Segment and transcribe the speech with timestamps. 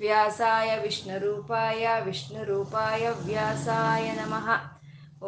[0.00, 4.48] ವ್ಯಾಸಾಯ ವಿಷ್ಣುರೂಪಾಯ ವಿಷ್ಣುರೂಪಾಯ ವ್ಯಾಸಾಯ ನಮಃ.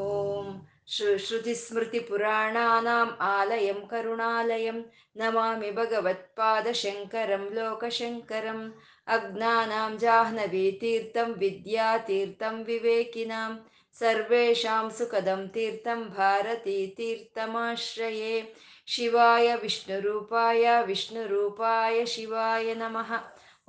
[0.01, 0.49] ಓಂ
[0.95, 4.79] ಶೃ ಶ್ರುತಿಸ್ಮೃತಿಪುರಾಣಾನಾಂ ಆಲಯಂ ಕರುಣಾಲಯಂ
[5.17, 8.61] ನಮಾಮಿ ಭಗವತ್ಪಾದಶಂಕರಂ ಲೋಕಶಂಕರಂ
[9.07, 13.53] ಅಜ್ಞಾನಾಂ ಜಾಹ್ನವೀತೀರ್ಥಂ ವಿದ್ಯಾತೀರ್ಥಂ ವಿವೇಕಿನಾಂ
[13.99, 18.35] ಸರ್ವೇಷಾಂ ಸುಖದಂ ತೀರ್ಥಂ ಭಾರತೀತೀರ್ಥಮಾಶ್ರಯೇ
[18.87, 23.11] ಶಿವಾಯ ವಿಷ್ಣುರೂಪಾಯ ವಿಷ್ಣುರೂಪಾಯ ಶಿವಾಯ ನಮಃ.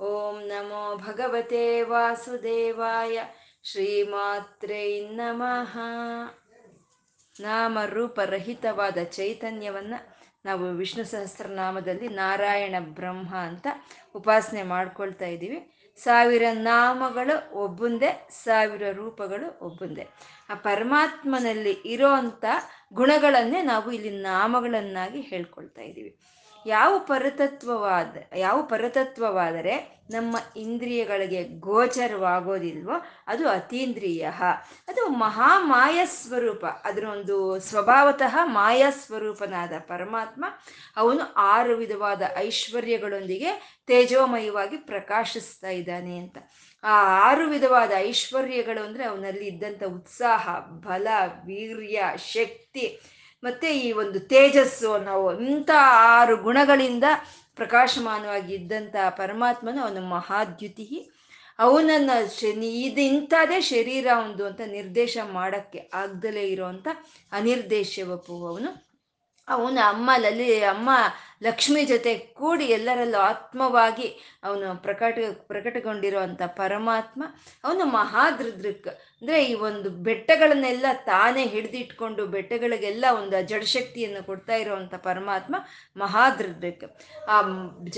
[0.00, 3.18] ಓಂ ನಮೋ ಭಗವತೆ ವಾಸುದೇವಾಯ
[3.62, 5.76] ಶ್ರೀಮಾತ್ರೇ ನಮಃ
[7.40, 9.98] ನಾಮರೂಪರಹಿತವಾದ ಚೈತನ್ಯವನ್ನು
[10.44, 13.66] ನಾವು ವಿಷ್ಣು ಸಹಸ್ರನಾಮದಲ್ಲಿ ನಾರಾಯಣ ಬ್ರಹ್ಮ ಅಂತ
[14.14, 15.58] ಉಪಾಸನೆ ಮಾಡ್ಕೊಳ್ತಾ ಇದ್ದೀವಿ.
[15.96, 20.08] ಸಾವಿರ ನಾಮಗಳು ಒಬ್ಬುಂದೇ, ಸಾವಿರ ರೂಪಗಳು ಒಬ್ಬುಂದೇ.
[20.50, 22.44] ಆ ಪರಮಾತ್ಮನಲ್ಲಿ ಇರೋ ಅಂಥ
[22.92, 26.18] ಗುಣಗಳನ್ನೇ ನಾವು ಇಲ್ಲಿ ನಾಮಗಳನ್ನಾಗಿ ಹೇಳ್ಕೊಳ್ತಾ ಇದ್ದೀವಿ.
[26.66, 32.92] ಯಾವ ಪರತತ್ವವಾದ, ಯಾವ ಪರತತ್ವವಾದರೆ ನಮ್ಮ ಇಂದ್ರಿಯಗಳಿಗೆ ಗೋಚರವಾಗೋದಿಲ್ವೋ
[33.26, 34.28] ಅದು ಅತೀಂದ್ರಿಯ.
[34.88, 40.44] ಅದು ಮಹಾಮಾಯ ಸ್ವರೂಪ, ಅದರ ಒಂದು ಸ್ವಭಾವತಃ ಮಾಯ ಸ್ವರೂಪನಾದ ಪರಮಾತ್ಮ,
[40.96, 46.38] ಅವನು ಆರು ವಿಧವಾದ ಐಶ್ವರ್ಯಗಳೊಂದಿಗೆ ತೇಜೋಮಯವಾಗಿ ಪ್ರಕಾಶಿಸ್ತಾ ಇದ್ದಾನೆ ಅಂತ.
[46.84, 51.08] ಆ ಆರು ವಿಧವಾದ ಐಶ್ವರ್ಯಗಳು ಅಂದರೆ ಅವನಲ್ಲಿ ಇದ್ದಂಥ ಉತ್ಸಾಹ, ಬಲ,
[51.46, 53.00] ವೀರ್ಯ, ಶಕ್ತಿ
[53.42, 55.70] ಮತ್ತೆ ಈ ಒಂದು ತೇಜಸ್ಸು ನಾವು ಇಂಥ
[56.16, 57.06] ಆರು ಗುಣಗಳಿಂದ
[57.58, 60.86] ಪ್ರಕಾಶಮಾನವಾಗಿ ಇದ್ದಂಥ ಪರಮಾತ್ಮನು ಅವನು ಮಹಾದ್ಯುತಿ
[61.58, 66.88] ಅವನನ್ನು ಶನಿ, ಇದು ಇಂಥದೇ ಶರೀರ ಒಂದು ಅಂತ ನಿರ್ದೇಶ ಮಾಡೋಕ್ಕೆ ಆಗ್ದಲೇ ಇರೋವಂಥ
[67.32, 68.70] ಅನಿರ್ದೇಶ ವಪು ಅವನು
[69.48, 70.90] ಅವನ ಅಮ್ಮ ಲಲಿ, ಅಮ್ಮ
[71.42, 74.08] ಲಕ್ಷ್ಮಿ ಜೊತೆ ಕೂಡಿ ಎಲ್ಲರಲ್ಲೂ ಆತ್ಮವಾಗಿ
[74.44, 75.18] ಅವನು ಪ್ರಕಟ,
[75.50, 77.22] ಪ್ರಕಟಗೊಂಡಿರುವಂಥ ಪರಮಾತ್ಮ,
[77.64, 78.88] ಅವನು ಮಹಾದೃದೃಕ್
[79.20, 85.54] ಅಂದರೆ ಈ ಒಂದು ಬೆಟ್ಟಗಳನ್ನೆಲ್ಲ ತಾನೇ ಹಿಡಿದಿಟ್ಕೊಂಡು ಬೆಟ್ಟಗಳಿಗೆಲ್ಲ ಒಂದು ಜಡಶಕ್ತಿಯನ್ನು ಕೊಡ್ತಾ ಇರುವಂಥ ಪರಮಾತ್ಮ
[85.96, 86.84] ಮಹಾದೃದೃಕ್
[87.34, 87.38] ಆ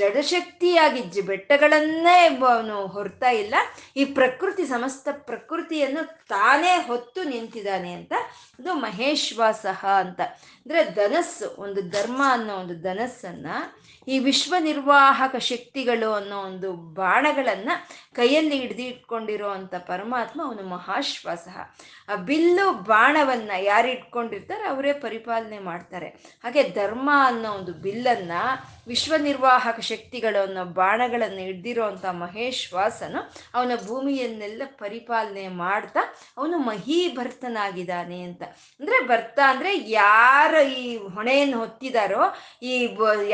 [0.01, 2.17] ಜಡಶಕ್ತಿಯಾಗಿ ಜ ಬೆಟ್ಟಗಳನ್ನೇ
[2.53, 3.55] ಅವನು ಹೊರ್ತಾ ಇಲ್ಲ,
[3.97, 8.13] ಈ ಪ್ರಕೃತಿ, ಸಮಸ್ತ ಪ್ರಕೃತಿಯನ್ನು ತಾನೇ ಹೊತ್ತು ನಿಂತಿದ್ದಾನೆ ಅಂತ
[8.61, 10.21] ಅದು ಮಹೇಶ್ವಾಸಹ ಅಂತ.
[10.63, 13.57] ಅಂದರೆ ಧನಸ್ಸು, ಒಂದು ಧರ್ಮ ಅನ್ನೋ ಒಂದು ಧನಸ್ಸನ್ನು ಅನ್ನು
[14.15, 16.69] ಈ ವಿಶ್ವ ನಿರ್ವಾಹಕ ಶಕ್ತಿಗಳು ಅನ್ನೋ ಒಂದು
[17.01, 17.75] ಬಾಣಗಳನ್ನು
[18.19, 21.49] ಕೈಯಲ್ಲಿ ಹಿಡ್ದು ಇಟ್ಕೊಂಡಿರೋ ಅಂಥ ಪರಮಾತ್ಮ ಅವನು ಮಹಾಶ್ವಾಸ.
[22.11, 26.09] ಆ ಬಿಲ್ಲು ಬಾಣವನ್ನು ಯಾರು ಇಟ್ಕೊಂಡಿರ್ತಾರೆ ಅವರೇ ಪರಿಪಾಲನೆ ಮಾಡ್ತಾರೆ.
[26.45, 28.41] ಹಾಗೆ ಧರ್ಮ ಅನ್ನೋ ಒಂದು ಬಿಲ್ಲನ್ನು
[28.93, 33.21] ವಿಶ್ವ ನಿರ್ವಾಹಕ ಶಕ್ತಿಗಳು ಅನ್ನೋ ಬಾಣಗಳನ್ನು ಹಿಡ್ದಿರೋ ಅಂಥ ಮಹೇಶ್ವಾಸನು
[33.57, 36.03] ಅವನ ಭೂಮಿಯನ್ನೆಲ್ಲ ಪರಿಪಾಲನೆ ಮಾಡ್ತಾ
[36.39, 38.43] ಅವನು ಮಹೀಭರ್ತನಾಗಿದ್ದಾನೆ ಅಂತ.
[38.81, 39.73] ಅಂದರೆ ಭರ್ತ ಅಂದರೆ
[40.03, 40.83] ಯಾರು ಈ
[41.17, 42.25] ಹೊಣೆಯನ್ನು ಹೊತ್ತಿದಾರೋ,
[42.71, 42.73] ಈ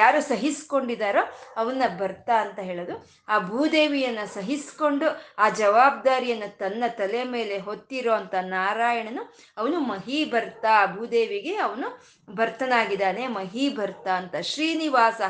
[0.02, 0.20] ಯಾರು
[0.66, 1.22] ಸಹಿಸ್ಕೊಂಡಿದಾರೋ
[1.56, 2.94] ಅವನ್ನ ಭರ್ತ ಅಂತ ಹೇಳೋದು.
[3.28, 5.06] ಆ ಭೂದೇವಿಯನ್ನ ಸಹಿಸ್ಕೊಂಡು
[5.38, 9.22] ಆ ಜವಾಬ್ದಾರಿಯನ್ನು ತನ್ನ ತಲೆ ಮೇಲೆ ಹೊತ್ತಿರೋ ಅಂತ ನಾರಾಯಣನು
[9.56, 10.64] ಅವನು ಮಹಿ ಮಹೀಭರ್ತ,
[10.96, 11.88] ಭೂದೇವಿಗೆ ಅವನು
[12.30, 13.26] ಭರ್ತನಾಗಿದ್ದಾನೆ.
[13.26, 15.20] ಮಹೀಭರ್ತ ಅಂತ ಶ್ರೀನಿವಾಸ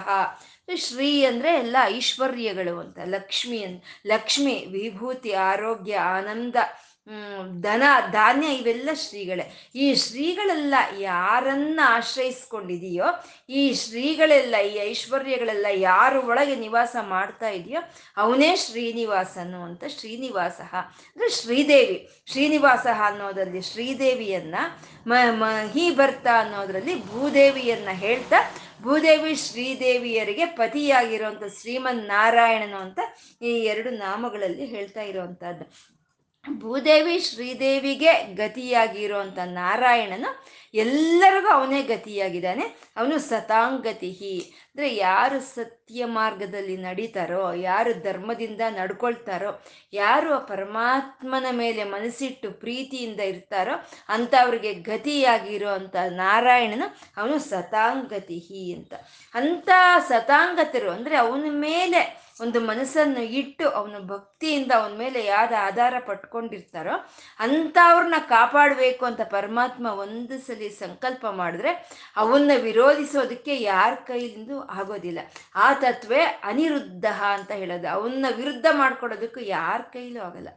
[0.75, 6.57] ಶ್ರೀ ಅಂದರೆ ಎಲ್ಲ ಐಶ್ವರ್ಯಗಳು ಅಂತ ಲಕ್ಷ್ಮಿ ಅಂದ ಲಕ್ಷ್ಮಿ, ವಿಭೂತಿ, ಆರೋಗ್ಯ, ಆನಂದ.
[7.61, 9.71] ಧನ ಧಾನ್ಯ ಇವೆಲ್ಲ ಶ್ರೀಗಳೇ.
[9.75, 13.05] ಈ ಶ್ರೀಗಳೆಲ್ಲ ಯಾರನ್ನ ಆಶ್ರಯಿಸ್ಕೊಂಡಿದೆಯೋ,
[13.49, 17.81] ಈ ಶ್ರೀಗಳೆಲ್ಲ, ಈ ಐಶ್ವರ್ಯಗಳೆಲ್ಲ ಯಾರು ಒಳಗೆ ನಿವಾಸ ಮಾಡ್ತಾ ಇದೆಯೋ,
[18.17, 20.61] ಅವನೇ ಶ್ರೀನಿವಾಸನು ಅಂತ ಶ್ರೀನಿವಾಸ.
[20.73, 24.55] ಅಂದರೆ ಶ್ರೀದೇವಿ, ಶ್ರೀನಿವಾಸ ಅನ್ನೋದರಲ್ಲಿ ಶ್ರೀದೇವಿಯನ್ನ,
[25.07, 28.53] ಮ ಮಹಿ ಬರ್ತಾ ಅನ್ನೋದರಲ್ಲಿ ಭೂದೇವಿಯನ್ನ ಹೇಳ್ತಾ,
[28.83, 32.99] ಭೂದೇವಿ ಶ್ರೀದೇವಿಯರಿಗೆ ಪತಿಯಾಗಿರುವಂಥ ಶ್ರೀಮನ್ ನಾರಾಯಣನು ಅಂತ
[33.43, 35.96] ಈ ಎರಡು ನಾಮಗಳಲ್ಲಿ ಹೇಳ್ತಾ ಇರುವಂಥದ್ದು.
[36.55, 42.65] ಭೂದೇವಿ ಶ್ರೀದೇವಿಗೆ ಗತಿಯಾಗಿರುವಂತ ನಾರಾಯಣನು ಎಲ್ಲರಿಗೂ ಅವನೇ ಗತಿಯಾಗಿದ್ದಾನೆ.
[42.97, 44.11] ಅವನು ಸತಾಂಗತಿ
[44.71, 49.61] ಅಂದರೆ ಯಾರು ಸತ್ಯ ಮಾರ್ಗದಲ್ಲಿ ನಡೀತಾರೋ, ಯಾರು ಧರ್ಮದಿಂದ ನಡ್ಕೊಳ್ತಾರೋ,
[49.93, 53.73] ಯಾರು ಪರಮಾತ್ಮನ ಮೇಲೆ ಮನಸ್ಸಿಟ್ಟು ಪ್ರೀತಿಯಿಂದ ಇರ್ತಾರೋ
[54.09, 56.87] ಅಂತ ಗತಿಯಾಗಿರೋ ಗತಿಯಾಗಿರುವಂತ ನಾರಾಯಣನು
[57.17, 58.95] ಅವನು ಸತಾಂಗತಿ ಅಂತ.
[59.35, 59.69] ಅಂಥ
[60.09, 66.93] ಸತಾಂಗತರು ಅಂದರೆ ಅವನ ಮೇಲೆ ಒಂದು ಮನಸ್ಸನ್ನು ಇಟ್ಟು ಅವನು ಭಕ್ತಿಯಿಂದ ಅವನ ಮೇಲೆ ಯಾವ್ದು ಆಧಾರ ಪಟ್ಕೊಂಡಿರ್ತಾರೋ
[67.39, 71.73] ಅಂಥವ್ರನ್ನ ಕಾಪಾಡಬೇಕು ಅಂತ ಪರಮಾತ್ಮ ಒಂದು ಸಲ ಸಂಕಲ್ಪ ಮಾಡಿದ್ರೆ
[72.17, 75.19] ಅವನ್ನ ವಿರೋಧಿಸೋದಕ್ಕೆ ಯಾರ ಕೈಲಿಂದ ಆಗೋದಿಲ್ಲ.
[75.55, 77.89] ಆ ತತ್ವೇ ಅನಿರುದ್ಧ ಅಂತ ಹೇಳೋದು.
[77.89, 80.49] ಅವನ್ನ ವಿರುದ್ಧ ಮಾಡ್ಕೊಡೋದಕ್ಕೂ ಯಾರ ಕೈಲೂ ಆಗಲ್ಲ.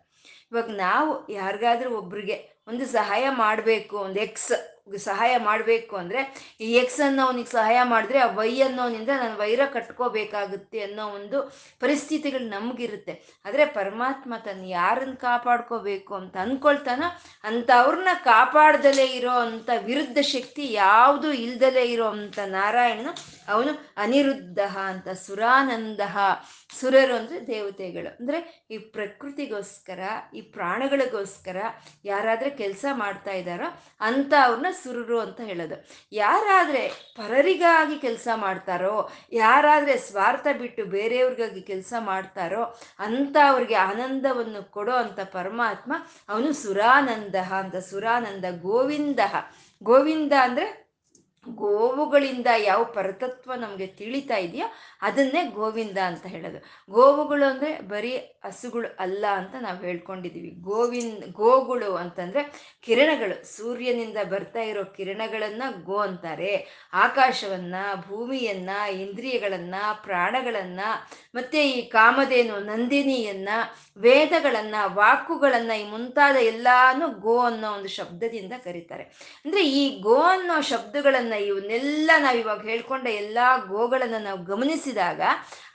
[0.52, 6.22] ಇವಾಗ ನಾವು ಯಾರಿಗಾದ್ರೂ ಒಬ್ರಿಗೆ ಒಂದು ಸಹಾಯ ಮಾಡಬೇಕು, ಒಂದು ಎಕ್ಸ್ ಸಹಾಯ ಮಾಡಬೇಕು ಅಂದರೆ
[6.62, 11.38] ಈ ಎಕ್ಸ್ ಅನ್ನೋನಿಗೆ ಸಹಾಯ ಮಾಡಿದ್ರೆ, ಆ ವೈ ಅನ್ನೋನಿಂದ ನಾನು ವೈರ ಕಟ್ಕೋಬೇಕಾಗುತ್ತೆ ಅನ್ನೋ ಒಂದು
[11.80, 13.14] ಪರಿಸ್ಥಿತಿಗಳು ನಮಗಿರುತ್ತೆ.
[13.46, 17.08] ಆದರೆ ಪರಮಾತ್ಮ ತನ್ನ ಯಾರನ್ನು ಕಾಪಾಡ್ಕೋಬೇಕು ಅಂತ ಅಂದ್ಕೊಳ್ತಾನೋ
[17.44, 23.14] ಅಂಥವ್ರನ್ನ ಕಾಪಾಡ್ದಲೇ ಇರೋ ಅಂಥ ವಿರುದ್ಧ ಶಕ್ತಿ ಯಾವುದು ಇಲ್ದಲೇ ಇರೋ ಅಂಥ ನಾರಾಯಣನು
[23.50, 24.60] ಅವನು ಅನಿರುದ್ಧ
[24.92, 26.02] ಅಂತ, ಸುರಾನಂದ.
[26.80, 28.10] ಸುರರು ಅಂದರೆ ದೇವತೆಗಳು.
[28.20, 28.40] ಅಂದರೆ
[28.72, 30.02] ಈ ಪ್ರಕೃತಿಗೋಸ್ಕರ,
[30.34, 31.58] ಈ ಪ್ರಾಣಗಳಿಗೋಸ್ಕರ
[32.06, 33.68] ಯಾರಾದರೆ ಕೆಲಸ ಮಾಡ್ತಾ ಇದ್ದಾರೋ
[34.02, 35.78] ಅಂತ ಅವ್ರನ್ನ ಸುರರು ಅಂತ ಹೇಳೋದು.
[36.12, 36.84] ಯಾರಾದರೆ
[37.18, 38.96] ಪರರಿಗಾಗಿ ಕೆಲಸ ಮಾಡ್ತಾರೋ,
[39.34, 42.64] ಯಾರಾದರೆ ಸ್ವಾರ್ಥ ಬಿಟ್ಟು ಬೇರೆಯವ್ರಿಗಾಗಿ ಕೆಲಸ ಮಾಡ್ತಾರೋ
[43.00, 45.94] ಅಂತ ಅವ್ರಿಗೆ ಆನಂದವನ್ನು ಕೊಡೋ ಅಂತ ಪರಮಾತ್ಮ
[46.30, 49.20] ಅವನು ಸುರಾನಂದ ಅಂತ, ಸುರಾನಂದ ಗೋವಿಂದ.
[49.82, 50.68] ಗೋವಿಂದ ಅಂದರೆ
[51.48, 54.68] ಗೋವುಗಳಿಂದ ಯಾವ ಪರತತ್ವ ನಮಗೆ ತಿಳಿತಾ ಇದೆಯೋ
[55.02, 56.60] ಅದನ್ನೇ ಗೋವಿಂದ ಅಂತ ಹೇಳೋದು.
[56.90, 58.16] ಗೋವುಗಳು ಅಂದರೆ ಬರೀ
[58.46, 62.44] ಹಸುಗಳು ಅಲ್ಲ ಅಂತ ನಾವು ಹೇಳ್ಕೊಂಡಿದ್ದೀವಿ ಗೋವಿನ್ ಗೋಗಳು ಅಂತಂದರೆ
[62.82, 63.58] ಕಿರಣಗಳು.
[63.58, 66.68] ಸೂರ್ಯನಿಂದ ಬರ್ತಾ ಇರೋ ಕಿರಣಗಳನ್ನು ಗೋ ಅಂತಾರೆ.
[66.94, 77.72] ಆಕಾಶವನ್ನು, ಭೂಮಿಯನ್ನು, ಇಂದ್ರಿಯಗಳನ್ನು, ಪ್ರಾಣಗಳನ್ನು, ಮತ್ತು ಈ ಕಾಮಧೇನು, ನಂದಿನಿಯನ್ನು ವೇದಗಳನ್ನು, ವಾಕುಗಳನ್ನ ಈ ಮುಂತಾದ ಎಲ್ಲಾನು ಗೋ ಅನ್ನೋ
[77.72, 79.04] ಒಂದು ಶಬ್ದದಿಂದ ಕರೀತಾರೆ.
[79.46, 85.22] ಅಂದ್ರೆ ಈ ಗೋ ಅನ್ನೋ ಶಬ್ದಗಳನ್ನ ಇವನ್ನೆಲ್ಲ ನಾವು ಇವಾಗ ಹೇಳ್ಕೊಂಡ ಎಲ್ಲಾ ಗೋಗಳನ್ನ ನಾವು ಗಮನಿಸಿದಾಗ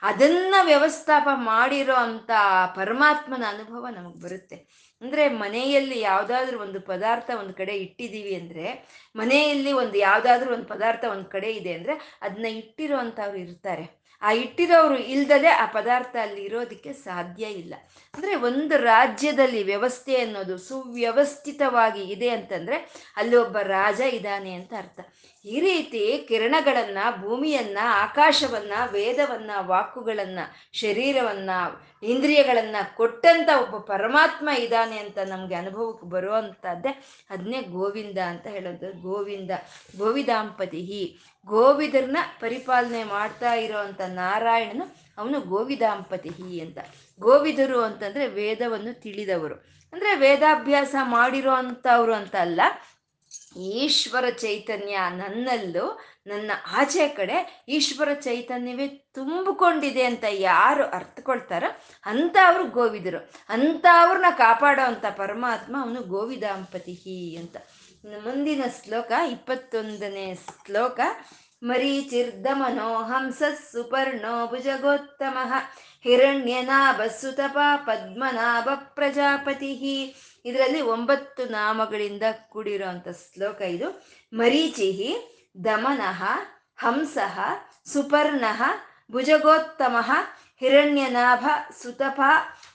[0.01, 2.31] ಅದನ್ನ ವ್ಯವಸ್ಥಾಪ ಮಾಡಿರೋ ಅಂತ
[2.75, 4.85] ಪರಮಾತ್ಮನ ಅನುಭವ ನಮಗೆ ಬರುತ್ತೆ.
[5.01, 11.25] ಅಂದ್ರೆ ಮನೆಯಲ್ಲಿ ಯಾವ್ದಾದ್ರು ಒಂದು ಪದಾರ್ಥ ಒಂದು ಕಡೆ ಇಟ್ಟಿದ್ದೀವಿ ಅಂದ್ರೆ, ಮನೆಯಲ್ಲಿ ಒಂದು ಯಾವ್ದಾದ್ರು ಒಂದು ಪದಾರ್ಥ ಒಂದು
[11.25, 12.97] ಕಡೆ ಇದೆ ಅಂದ್ರೆ ಅದನ್ನ ಇಟ್ಟಿರೋ
[13.37, 13.94] ಇರ್ತಾರೆ.
[14.21, 17.73] ಆ ಇಟ್ಟಿರೋರು ಇಲ್ದದೆ ಆ ಪದಾರ್ಥ ಅಲ್ಲಿ ಇರೋದಕ್ಕೆ ಸಾಧ್ಯ ಇಲ್ಲ.
[18.13, 24.99] ಅಂದರೆ ಒಂದು ರಾಜ್ಯದಲ್ಲಿ ವ್ಯವಸ್ಥೆ ಅನ್ನೋದು ಸುವ್ಯವಸ್ಥಿತವಾಗಿ ಇದೆ ಅಂತಂದರೆ ಅಲ್ಲಿ ಒಬ್ಬ ರಾಜ ಇದ್ದಾನೆ ಅಂತ ಅರ್ಥ.
[25.45, 30.39] ಈ ರೀತಿ ಕಿರಣಗಳನ್ನ, ಭೂಮಿಯನ್ನ, ಆಕಾಶವನ್ನ, ವೇದವನ್ನ, ವಾಕುಗಳನ್ನ,
[30.73, 31.49] ಶರೀರವನ್ನ,
[32.03, 39.01] ಇಂದ್ರಿಯಗಳನ್ನ ಕೊಟ್ಟಂತ ಒಬ್ಬ ಪರಮಾತ್ಮ ಇದ್ದಾನೆ ಅಂತ ನಮ್ಗೆ ಅನುಭವಕ್ಕೆ ಬರುವಂತದ್ದೇ ಅದನ್ನೇ ಗೋವಿಂದ ಅಂತ ಹೇಳೋದು.
[39.01, 39.51] ಗೋವಿಂದ
[39.97, 46.77] ಗೋವಿದಾಂಪತಿ ಗೋವಿದರ್ನ ಪರಿಪಾಲನೆ ಮಾಡ್ತಾ ಇರೋವಂಥ ನಾರಾಯಣನು ಅವನು ಗೋವಿದಾಂಪತಿ ಅಂತ.
[47.19, 49.55] ಗೋವಿದರು ಅಂತಂದ್ರೆ ವೇದವನ್ನು ತಿಳಿದವರು.
[49.93, 52.61] ಅಂದ್ರೆ ವೇದಾಭ್ಯಾಸ ಮಾಡಿರೋ ಅಂಥವ್ರು ಅಂತ ಅಲ್ಲ
[53.57, 63.31] ಈಶ್ವರ ಚೈತನ್ಯ ನನ್ನಲ್ಲೂ, ನನ್ನ ಆಚೆ ಕಡೆ ಈಶ್ವರ ಚೈತನ್ಯವೇ ತುಂಬಿಕೊಂಡಿದೆ ಅಂತ ಯಾರು ಅರ್ಥಕೊಳ್ತಾರೋ ಅಂತ ಅವರು ಗೋವಿದರು.
[63.49, 67.57] ಅಂತ ಅವ್ರನ್ನ ಕಾಪಾಡೋ ಅಂತ ಪರಮಾತ್ಮ ಅವನು ಗೋವಿದಾಂಪತಿ ಅಂತ.
[68.05, 70.99] ಮುಂದಿನ ಶ್ಲೋಕ, ಇಪ್ಪತ್ತೊಂದನೇ ಶ್ಲೋಕ.
[71.63, 73.41] ಮರೀಚಿರ್ದಮನೋ ಹಂಸ
[73.71, 75.37] ಸುಪರ್ಣೋ ಭುಜಗೋತ್ತಮ.
[76.03, 79.71] ಹಿರಣ್ಯನಾಭ ಸುತಪ ಪದ್ಮನಾಭ ಪ್ರಜಾಪತಿ
[80.45, 84.07] ಇದರಲ್ಲಿ ಒಂಬತ್ತು ನಾಮಗಳಿಂದ ಕೂಡಿರುವಂಥ ಶ್ಲೋಕ ಇದು.
[84.33, 85.15] ಮರೀಚಿಹಿ
[85.63, 86.23] ದಮನಃ,
[86.77, 87.39] ಹಂಸಃ,
[87.85, 88.63] ಸುಪರ್ಣಃ,
[89.11, 89.95] ಭುಜಗೋತ್ತಮ
[90.59, 91.45] ಹಿರಣ್ಯನಾಭ
[91.81, 92.21] ಸುತಪ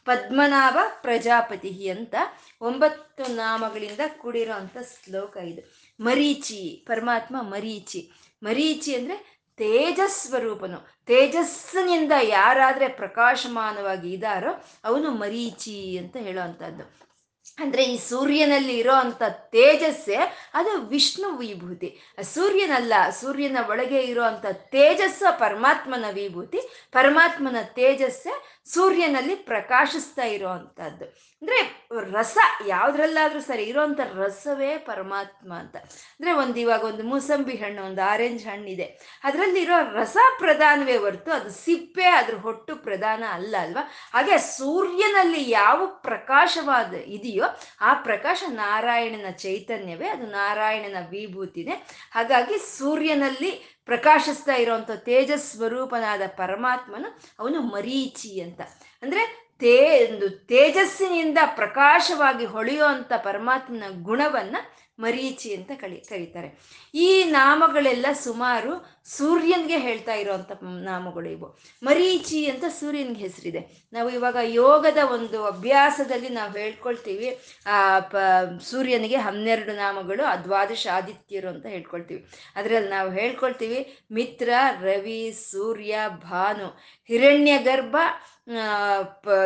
[0.07, 2.15] ಪದ್ಮನಾಭ ಪ್ರಜಾಪತಿ ಅಂತ
[2.61, 5.63] ಒಂಬತ್ತು ನಾಮಗಳಿಂದ ಕೂಡಿರುವಂಥ ಶ್ಲೋಕ ಇದು.
[6.01, 8.11] ಮರೀಚಿ, ಪರಮಾತ್ಮ ಮರೀಚಿ.
[8.43, 10.79] ಮರೀಚಿ ಅಂದರೆ ತೇಜಸ್ವರೂಪನು.
[11.07, 17.11] ತೇಜಸ್ಸಿನಿಂದ ಯಾರಾದರೆ ಪ್ರಕಾಶಮಾನವಾಗಿ ಇದ್ದಾರೋ ಅವನು ಮರೀಚಿ ಅಂತ ಹೇಳೋವಂಥದ್ದು
[17.59, 20.17] ಅಂದ್ರೆ ಈ ಸೂರ್ಯನಲ್ಲಿ ಇರೋ ಅಂತ ತೇಜಸ್ಸೆ
[20.55, 22.01] ಅದು ವಿಷ್ಣು ವಿಭೂತಿ.
[22.23, 26.61] ಸೂರ್ಯನಲ್ಲ, ಸೂರ್ಯನ ಒಳಗೆ ಇರೋ ಅಂತ ತೇಜಸ್ಸ ಪರಮಾತ್ಮನ ವಿಭೂತಿ.
[26.93, 35.77] ಪರಮಾತ್ಮನ ತೇಜಸ್ಸೆ ಸೂರ್ಯನಲ್ಲಿ ಪ್ರಕಾಶಿಸ್ತಾ ಇರೋ ಅಂಥದ್ದು ಅಂದ್ರೆ ರಸ ಯಾವುದ್ರಲ್ಲಾದರೂ ಸರಿ ಇರೋವಂಥ ರಸವೇ ಪರಮಾತ್ಮ ಅಂತ.
[35.77, 38.85] ಅಂದ್ರೆ ಒಂದು ಇವಾಗ ಒಂದು ಮೂಸಂಬಿ ಹಣ್ಣು, ಒಂದು ಆರೆಂಜ್ ಹಣ್ಣಿದೆ.
[39.25, 43.91] ಅದರಲ್ಲಿರೋ ರಸ ಪ್ರಧಾನವೇ ಹೊರತು ಅದು ಸಿಪ್ಪೆ, ಅದ್ರ ಹೊಟ್ಟು ಪ್ರಧಾನ ಅಲ್ಲ ಅಲ್ವಾ?
[44.13, 47.45] ಹಾಗೆ ಸೂರ್ಯನಲ್ಲಿ ಯಾವ ಪ್ರಕಾಶವಾದ ಇದೆಯೋ
[47.81, 51.87] ಆ ಪ್ರಕಾಶ ನಾರಾಯಣನ ಚೈತನ್ಯವೇ, ಅದು ನಾರಾಯಣನ ವಿಭೂತಿನೇ.
[52.13, 58.61] ಹಾಗಾಗಿ ಸೂರ್ಯನಲ್ಲಿ ಪ್ರಕಾಶಿಸ್ತಾ ಇರುವಂಥ ತೇಜಸ್ವರೂಪನಾದ ಪರಮಾತ್ಮನು ಅವನು ಮರೀಚಿ ಅಂತ.
[59.03, 59.23] ಅಂದರೆ
[59.61, 59.77] ತೇ,
[60.13, 64.57] ಒಂದು ತೇಜಸ್ಸಿನಿಂದ ಪ್ರಕಾಶವಾಗಿ ಹೊಳೆಯುವಂಥ ಪರಮಾತ್ಮನ ಗುಣವನ್ನ
[65.01, 66.59] ಮರೀಚಿ ಅಂತ ಕಳಿ, ಕರೀತಾರೆ.
[66.95, 71.59] ಈ ನಾಮಗಳೆಲ್ಲ ಸುಮಾರು ಸೂರ್ಯನ್ಗೆ ಹೇಳ್ತಾ ಇರೋವಂಥ ನಾಮಗಳು ಇವು.
[71.83, 73.89] ಮರೀಚಿ ಅಂತ ಸೂರ್ಯನ್ಗೆ ಹೆಸರಿದೆ.
[73.93, 78.17] ನಾವು ಇವಾಗ ಯೋಗದ ಒಂದು ಅಭ್ಯಾಸದಲ್ಲಿ ನಾವು ಹೇಳ್ಕೊಳ್ತೀವಿ, ಆ, ಪ,
[78.63, 82.27] ಸೂರ್ಯನಿಗೆ ಹನ್ನೆರಡು ನಾಮಗಳು, ಅದ್ವಾದಶ, ಆದಿತ್ಯರು ಅಂತ ಹೇಳ್ಕೊಳ್ತೀವಿ.
[82.57, 84.49] ಅದರಲ್ಲಿ ನಾವು ಹೇಳ್ಕೊಳ್ತೀವಿ, ಮಿತ್ರ,
[84.81, 86.79] ರವಿ, ಸೂರ್ಯ, ಭಾನು
[87.09, 87.97] ಹಿರಣ್ಯ ಗರ್ಭ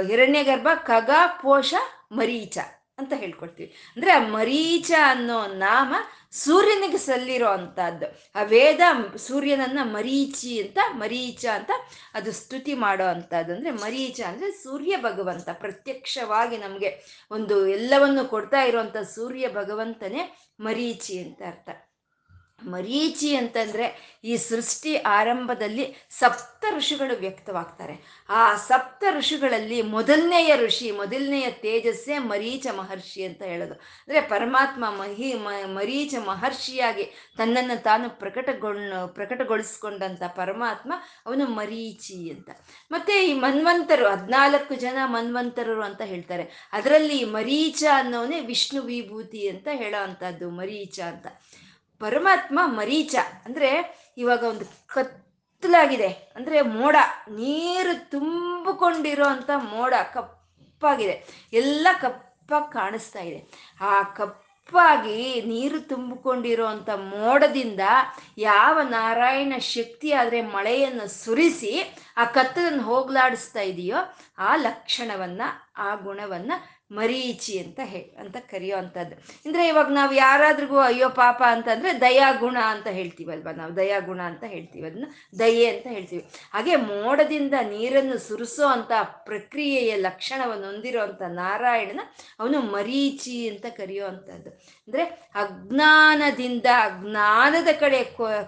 [0.07, 1.11] ಹಿರಣ್ಯ ಗರ್ಭ ಖಗ,
[1.43, 1.75] ಪೋಷ,
[2.13, 2.59] ಮರೀಚ.
[2.99, 3.75] ಅಂತ ಹೇಳ್ಕೊಡ್ತೀವಿ.
[3.97, 5.95] ಅಂದ್ರೆ ಆ ಮರೀಚ ಅನ್ನೋ ನಾಮ
[6.31, 8.81] ಸೂರ್ಯನಿಗೆ ಸಲ್ಲಿರೋ ಅಂತದ್ದು ಆ ವೇದ
[9.17, 11.71] ಸೂರ್ಯನನ್ನ ಮರೀಚಿ ಅಂತ, ಮರೀಚ ಅಂತ
[12.15, 15.49] ಅದು ಸ್ತುತಿ ಮಾಡೋ ಅಂತದ್ದು ಅಂದ್ರೆ ಮರೀಚ ಅಂದ್ರೆ ಸೂರ್ಯ ಭಗವಂತ.
[15.53, 16.91] ಪ್ರತ್ಯಕ್ಷವಾಗಿ ನಮಗೆ
[17.31, 21.69] ಒಂದು ಎಲ್ಲವನ್ನು ಕೊಡ್ತಾ ಇರುವಂತ ಸೂರ್ಯ ಭಗವಂತನೇ ಮರೀಚಿ ಅಂತ ಅರ್ಥ.
[22.67, 28.25] ಮರೀಚಿ ಅಂತಂದ್ರೆ ಈ ಸೃಷ್ಟಿ ಆರಂಭದಲ್ಲಿ ಸಪ್ತ ಋಷಿಗಳು ವ್ಯಕ್ತವಾಗ್ತಾರೆ.
[28.29, 33.75] ಆ ಸಪ್ತ ಋಷಿಗಳಲ್ಲಿ ಮೊದಲನೆಯ ಋಷಿ, ಮೊದಲನೆಯ ತೇಜಸ್ಸೇ ಮರೀಚ ಮಹರ್ಷಿ ಅಂತ ಹೇಳೋದು.
[33.75, 37.05] ಅಂದ್ರೆ ಪರಮಾತ್ಮ ಮಹಿ ಮರೀಚ ಮಹರ್ಷಿಯಾಗಿ
[37.37, 40.93] ತನ್ನನ್ನು ತಾನು ಪ್ರಕಟಗೊಳ್, ಪ್ರಕಟಗೊಳಿಸ್ಕೊಂಡಂತ ಪರಮಾತ್ಮ
[41.27, 42.51] ಅವನು ಮರೀಚಿ ಅಂತ.
[42.91, 46.71] ಮತ್ತೆ ಈ ಮನ್ವಂತರು, ಹದಿನಾಲ್ಕು ಜನ ಮನ್ವಂತರರು ಅಂತ ಹೇಳ್ತಾರೆ.
[46.73, 51.27] ಅದರಲ್ಲಿ ಮರೀಚ ಅನ್ನೋನೇ ವಿಷ್ಣು ವಿಭೂತಿ ಅಂತ ಹೇಳೋ ಅಂಥದ್ದು, ಮರೀಚ ಅಂತ.
[52.01, 53.17] ಪರಮಾತ್ಮ ಮರೀಚ.
[53.45, 56.09] ಅಂದ್ರೆ ಇವಾಗ ಒಂದು ಕತ್ತಲಾಗಿದೆ.
[56.09, 56.97] ಅಂದ್ರೆ ಮೋಡ,
[57.29, 61.47] ನೀರು ತುಂಬಿಕೊಂಡಿರೋ ಅಂತ ಮೋಡ ಕಪ್ಪಾಗಿದೆ.
[61.53, 63.71] ಎಲ್ಲ ಕಪ್ಪಾಗಿ ಕಾಣಿಸ್ತಾ ಇದೆ.
[63.81, 67.81] ಆ ಕಪ್ಪಾಗಿ ನೀರು ತುಂಬಿಕೊಂಡಿರೋ ಅಂತ ಮೋಡದಿಂದ
[68.39, 73.97] ಯಾವ ನಾರಾಯಣ ಶಕ್ತಿ ಆದರೆ ಮಳೆಯನ್ನು ಸುರಿಸಿ ಆ ಕತ್ತಲನ್ನು ಹೋಗ್ಲಾಡಿಸ್ತಾ ಇದೆಯೋ
[74.39, 75.43] ಆ ಲಕ್ಷಣವನ್ನ,
[75.77, 76.53] ಆ ಗುಣವನ್ನ
[76.91, 79.15] ಮರೀಚಿ ಅಂತ ಹೇ, ಅಂತ ಕರೆಯೋ ಅಂಥದ್ದು
[79.47, 83.49] ಅಂದರೆ ಇವಾಗ ನಾವು ಯಾರಾದ್ರಿಗೂ ಅಯ್ಯೋ ಪಾಪ ಅಂತಂದರೆ ದಯಾಗುಣ ಅಂತ ಹೇಳ್ತೀವಲ್ವ?
[83.57, 84.87] ನಾವು ದಯಾಗುಣ ಅಂತ ಹೇಳ್ತೀವಿ.
[84.87, 86.23] ಅದನ್ನ ದಯೆ ಅಂತ ಹೇಳ್ತೀವಿ.
[86.53, 88.93] ಹಾಗೆ ಮೋಡದಿಂದ ನೀರನ್ನು ಸುರಿಸೋ ಅಂತ
[89.25, 92.03] ಪ್ರಕ್ರಿಯೆಯ ಲಕ್ಷಣವನ್ನು ಹೊಂದಿರೋ ಅಂಥ ನಾರಾಯಣನ
[92.41, 94.51] ಅವನು ಮರೀಚಿ ಅಂತ ಕರೆಯೋ ಅಂಥದ್ದು
[94.89, 96.69] ಅಂದರೆ ಅಜ್ಞಾನದಿಂದ
[97.03, 98.01] ಜ್ಞಾನದ ಕಡೆ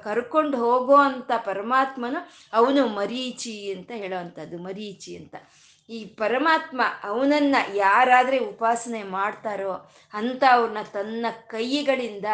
[0.04, 2.20] ಕರ್ಕೊಂಡು ಹೋಗೋ ಅಂಥ ಪರಮಾತ್ಮನು
[2.52, 5.36] ಅವನು ಮರೀಚಿ ಅಂತ ಹೇಳೋ ಅಂಥದ್ದು ಮರೀಚಿ ಅಂತ.
[5.88, 12.24] ಈ ಪರಮಾತ್ಮ ಅವನನ್ನ ಯಾರಾದರೆ ಉಪಾಸನೆ ಮಾಡ್ತಾರೋ ಅಂತ ಅವ್ರನ್ನ ತನ್ನ ಕೈಗಳಿಂದ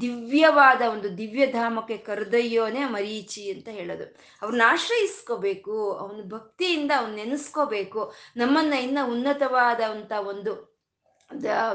[0.00, 4.04] ದಿವ್ಯವಾದ ಒಂದು ದಿವ್ಯಧಾಮಕ್ಕೆ ಕರೆದೊಯ್ಯೋನೆ ಮರೀಚಿ ಅಂತ ಹೇಳೋದು.
[4.42, 10.71] ಅವ್ರನ್ನ ಆಶ್ರಯಿಸ್ಕೋಬೇಕು, ಅವನ ಭಕ್ತಿಯಿಂದ ಅವ್ನ ನೆನೆಸ್ಕೋಬೇಕು, ನಮ್ಮನ್ನ ಇನ್ನ ಉನ್ನತವಾದಂಥ ಒಂದು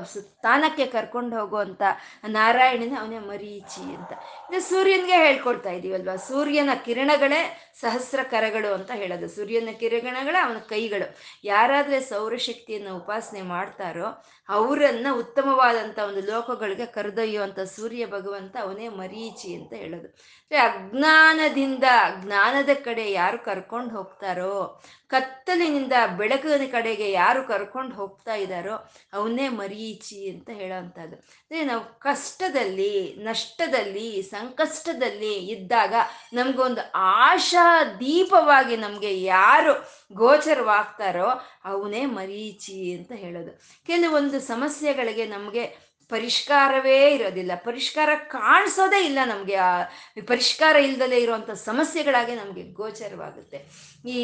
[0.04, 1.82] ಸ್ಥಾನಕ್ಕೆ ಕರ್ಕೊಂಡು ಹೋಗುವಂಥ
[2.28, 4.12] ನಾರಾಯಣನ ಅವನೇ ಮರೀಚಿ ಅಂತ.
[4.52, 6.16] ಇದು ಸೂರ್ಯನಿಗೆ ಹೇಳ್ಕೊಡ್ತಾ ಇದೀವಲ್ವಾ?
[6.16, 9.28] ಸೂರ್ಯನ ಕಿರಣಗಳೇ ಸಹಸ್ರ ಕರಗಳು ಅಂತ ಹೇಳೋದು.
[9.28, 11.18] ಸೂರ್ಯನ ಕಿರಣಗಳೇ ಅವನ ಕೈಗಳು.
[11.44, 20.08] ಯಾರಾದರೆ ಸೌರಶಕ್ತಿಯನ್ನು ಉಪಾಸನೆ ಮಾಡ್ತಾರೋ ಅವರನ್ನ ಉತ್ತಮವಾದಂಥ ಒಂದು ಲೋಕಗಳಿಗೆ ಕರೆದೊಯ್ಯುವಂಥ ಸೂರ್ಯ ಭಗವಂತ ಅವನೇ ಮರೀಚಿ ಅಂತ ಹೇಳೋದು.
[20.52, 21.84] ಅಜ್ಞಾನದಿಂದ,
[22.20, 30.50] ಜ್ಞಾನದ ಕಡೆ ಯಾರು ಕರ್ಕೊಂಡು ಹೋಗ್ತಾರೋ, ಕತ್ತಲಿನಿಂದ ಬೆಳಕಿನ ಕಡೆಗೆ ಯಾರು ಕರ್ಕೊಂಡು ಹೋಗ್ತಾ ಇದ್ದಾರೋ ಅವನೇ ಮರೀಚಿ ಅಂತ
[30.50, 35.94] ಹೇಳೋವಂಥದ್ದು ಅಂದರೆ ನಾವು ಕಷ್ಟದಲ್ಲಿ, ನಷ್ಟದಲ್ಲಿ, ಸಂಕಷ್ಟದಲ್ಲಿ ಇದ್ದಾಗ
[36.34, 39.74] ನಮಗೊಂದು ಆಶಾ ದೀಪವಾಗಿ ನಮಗೆ ಯಾರು
[40.13, 41.30] ಗೋಚರವಾಗ್ತಾರೋ
[41.66, 43.62] ಅವನೇ ಮರೀಚಿ ಅಂತ ಹೇಳೋದು.
[43.86, 47.52] ಕೆಲವೊಂದು ಸಮಸ್ಯೆಗಳಿಗೆ ನಮಗೆ ಪರಿಷ್ಕಾರವೇ ಇರೋದಿಲ್ಲ.
[47.56, 49.56] ಪರಿಷ್ಕಾರ ಕಾಣಿಸೋದೇ ಇಲ್ಲ ನಮಗೆ.
[49.56, 49.84] ಆ
[50.28, 53.60] ಪರಿಷ್ಕಾರ ಇಲ್ದಲೇ ಇರುವಂಥ ಸಮಸ್ಯೆಗಳಾಗೆ ನಮಗೆ ಗೋಚರವಾಗುತ್ತೆ.
[54.06, 54.20] ಈ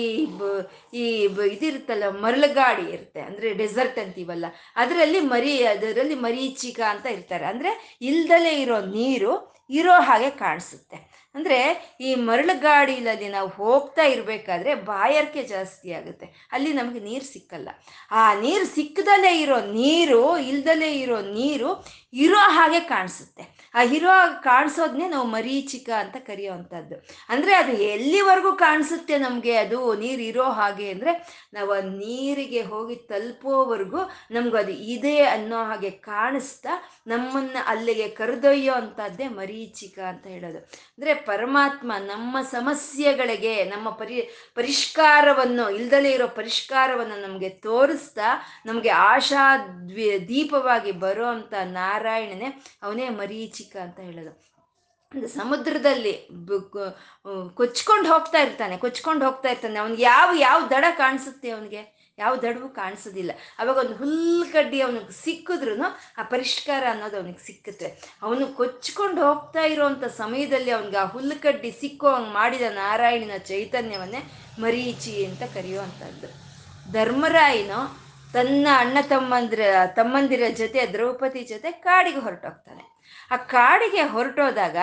[0.93, 1.05] ಈ
[1.51, 3.21] ಇದಿರುತ್ತಲ್ಲ, ಮರಳುಗಾಡಿ ಇರುತ್ತೆ.
[3.21, 4.45] ಅಂದರೆ ಡೆಸರ್ಟ್ ಅಂತೀವಲ್ಲ.
[4.75, 7.45] ಅದರಲ್ಲಿ ಮರಿ, ಅದರಲ್ಲಿ ಮರೀಚಿಕ ಅಂತ ಇರ್ತಾರೆ.
[7.45, 9.33] ಅಂದರೆ ಇಲ್ದಲೇ ಇರೋ ನೀರು
[9.69, 11.12] ಇರೋ ಹಾಗೆ ಕಾಣಿಸುತ್ತೆ.
[11.35, 11.59] ಅಂದರೆ
[12.01, 16.47] ಈ ಮರಳುಗಾಡಿಲಲ್ಲಿ ನಾವು ಹೋಗ್ತಾ ಇರಬೇಕಾದ್ರೆ ಬಾಯಾರಿಕೆ ಜಾಸ್ತಿ ಆಗುತ್ತೆ.
[16.51, 17.69] ಅಲ್ಲಿ ನಮಗೆ ನೀರು ಸಿಕ್ಕಲ್ಲ.
[18.11, 21.71] ಆ ನೀರು ಸಿಕ್ಕದಲ್ಲೇ ಇರೋ ನೀರು, ಇಲ್ದಲೇ ಇರೋ ನೀರು
[22.13, 23.43] ಇರೋ ಹಾಗೆ ಕಾಣಿಸುತ್ತೆ.
[23.75, 24.09] ಆ ಇರೋ
[24.41, 26.95] ಕಾಣಿಸೋದನ್ನೇ ನಾವು ಮರೀಚಿಕ ಅಂತ ಕರೆಯುವಂಥದ್ದು.
[27.29, 29.55] ಅಂದರೆ ಅದು ಎಲ್ಲಿವರೆಗೂ ಕಾಣಿಸುತ್ತೆ ನಮಗೆ?
[29.55, 31.13] ಅದು ನೀರು ಇರೋ ಹಾಗೆ ಅಂದರೆ
[31.53, 33.97] ನಾವು ನೀರಿಗೆ ಹೋಗಿ ತಲುಪೋವರೆಗೂ
[34.31, 36.69] ನಮ್ಗೆ ಅದು ಇದೆ ಅನ್ನೋ ಹಾಗೆ ಕಾಣಿಸ್ತಾ
[37.07, 40.57] ನಮ್ಮನ್ನು ಅಲ್ಲಿಗೆ ಕರೆದೊಯ್ಯೋ ಅಂಥದ್ದೇ ಮರೀಚಿಕ ಅಂತ ಹೇಳೋದು.
[40.57, 44.21] ಅಂದರೆ ಪರಮಾತ್ಮ ನಮ್ಮ ಸಮಸ್ಯೆಗಳಿಗೆ, ನಮ್ಮ ಪರಿ,
[44.55, 48.29] ಪರಿಷ್ಕಾರವನ್ನು, ಇಲ್ದಲೇ ಇರೋ ಪರಿಷ್ಕಾರವನ್ನು ನಮಗೆ ತೋರಿಸ್ತಾ
[48.65, 49.57] ನಮಗೆ ಆಶಾ
[50.27, 51.53] ದೀಪವಾಗಿ ಬರೋ ಅಂಥ
[52.03, 52.47] ನಾರಾಯಣನೇ
[52.83, 54.31] ಅವನೇ ಮರೀಚಿಕ ಅಂತ ಹೇಳೋದು.
[55.39, 56.13] ಸಮುದ್ರದಲ್ಲಿ
[57.59, 59.77] ಕೊಚ್ಕೊಂಡು ಹೋಗ್ತಾ ಇರ್ತಾನೆ, ಕೊಚ್ಕೊಂಡು ಹೋಗ್ತಾ ಇರ್ತಾನೆ.
[59.83, 61.81] ಅವ್ನಿಗೆ ಯಾವ ಯಾವ ದಡ ಕಾಣಿಸುತ್ತೆ ಅವನಿಗೆ?
[62.17, 63.31] ಯಾವ ದಡವು ಕಾಣಿಸೋದಿಲ್ಲ.
[63.59, 65.75] ಅವಾಗ ಒಂದು ಹುಲ್ಕಡ್ಡಿ ಅವನಿಗೆ ಸಿಕ್ಕಿದ್ರು
[66.19, 67.87] ಆ ಪರಿಷ್ಕಾರ ಅನ್ನೋದು ಅವನಿಗೆ ಸಿಕ್ಕುತ್ತೆ.
[68.25, 74.21] ಅವನು ಕೊಚ್ಕೊಂಡು ಹೋಗ್ತಾ ಇರೋವಂಥ ಸಮಯದಲ್ಲಿ ಅವನಿಗೆ ಆ ಹುಲ್ಲುಕಡ್ಡಿ ಸಿಕ್ಕೋ ಹಂಗೆ ಮಾಡಿದ ನಾರಾಯಣನ ಚೈತನ್ಯವನ್ನೇ
[74.59, 76.29] ಮರೀಚಿ ಅಂತ ಕರೆಯುವಂಥದ್ದು.
[76.93, 77.79] ಧರ್ಮರಾಯನು
[78.33, 79.61] ತನ್ನ ಅಣ್ಣ ತಮ್ಮಂದ್ರ,
[79.95, 82.93] ತಮ್ಮಂದಿರ ಜೊತೆ, ದ್ರೌಪದಿ ಜೊತೆ ಕಾಡಿಗೆ ಹೊರಟೋಗ್ತಾನೆ.
[83.31, 84.77] ಆ ಕಾಡಿಗೆ ಹೊರಟೋದಾಗ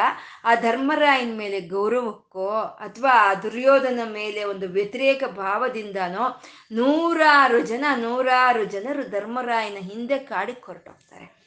[0.44, 6.42] ಆ ಧರ್ಮರಾಯನ ಮೇಲೆ ಗೌರವಕ್ಕೋ ಅಥವಾ ಆ ದುರ್ಯೋಧನ ಮೇಲೆ ಒಂದು ವ್ಯತಿರೇಕ ಭಾವದಿಂದನೋ
[6.72, 11.40] ನೂರಾರು ಜನ, ನೂರಾರು ಜನರು ಧರ್ಮರಾಯನ ಹಿಂದೆ ಕಾಡಿಗೆ ಹೊರಟೋಗ್ತಾರೆ.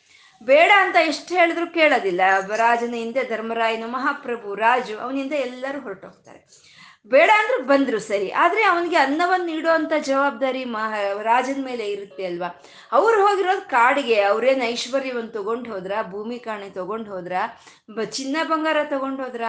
[0.44, 2.22] ಬೇಡ ಅಂತ ಎಷ್ಟು ಹೇಳಿದ್ರು ಕೇಳೋದಿಲ್ಲ.
[2.56, 6.73] ರಾಜನ ಹಿಂದೆ ಧರ್ಮರಾಯನು ಮಹಾಪ್ರಭು, ರಾಜು ಅವನಿಂದ ಎಲ್ಲರೂ ಹೊರಟೋಗ್ತಾರೆ.
[7.06, 8.32] ಬೇಡ ಅಂದ್ರೆ ಬಂದ್ರು ಸರಿ.
[8.32, 10.64] ಆದ್ರೆ ಅವನಿಗೆ ಅನ್ನವನ್ನು ನೀಡುವಂತ ಜವಾಬ್ದಾರಿ
[11.24, 12.62] ರಾಜನ ಮೇಲೆ ಇರುತ್ತೆ ಅಲ್ವಾ?
[12.92, 17.34] ಅವ್ರು ಹೋಗಿರೋದು ಕಾಡಿಗೆ, ಅವ್ರೇನ್ ಐಶ್ವರ್ಯವನ್ನು ತಗೊಂಡು ಹೋದ್ರ, ಭೂಮಿ ಕಾಣಿ ತಗೊಂಡು ಹೋದ್ರ
[18.12, 19.42] ಚಿನ್ನ ಬಂಗಾರ ತಗೊಂಡು ಹೋದ್ರ?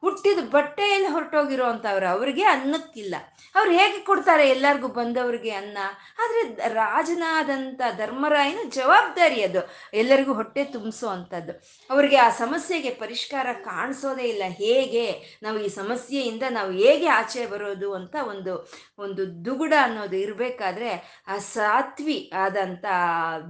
[0.00, 3.14] ಹುಟ್ಟಿದ ಬಟ್ಟೆಯಲ್ಲಿ ಹೊರಟೋಗಿರೋ ಅಂತವ್ರು ಅವ್ರಿಗೆ ಅನ್ನಕ್ಕಿಲ್ಲ.
[3.54, 5.78] ಅವ್ರು ಹೇಗೆ ಕೊಡ್ತಾರೆ ಎಲ್ಲರಿಗೂ ಬಂದವ್ರಿಗೆ ಅನ್ನ?
[6.24, 9.58] ಆದ್ರೆ ರಾಜನಾದಂತ ಧರ್ಮರಾಯನ ಜವಾಬ್ದಾರಿ ಅದು.
[9.94, 11.52] ಎಲ್ಲರಿಗೂ ಹೊಟ್ಟೆ ತುಂಬಿಸೋ ಅಂಥದ್ದು.
[11.90, 14.42] ಅವ್ರಿಗೆ ಆ ಸಮಸ್ಯೆಗೆ ಪರಿಷ್ಕಾರ ಕಾಣಿಸೋದೇ ಇಲ್ಲ.
[14.46, 15.38] ಹೇಗೆ?
[15.42, 18.52] ನಾವು ಈ ಸಮಸ್ಯೆಯಿಂದ ನಾವು ಹೇಗೆ ಆಚೆ ಬರೋದು ಅಂತ ಒಂದು
[18.98, 22.84] ಒಂದು ದುಗುಡ ಅನ್ನೋದು ಇರಬೇಕಾದ್ರೆ ಆ ಸಾತ್ವಿ ಆದಂಥ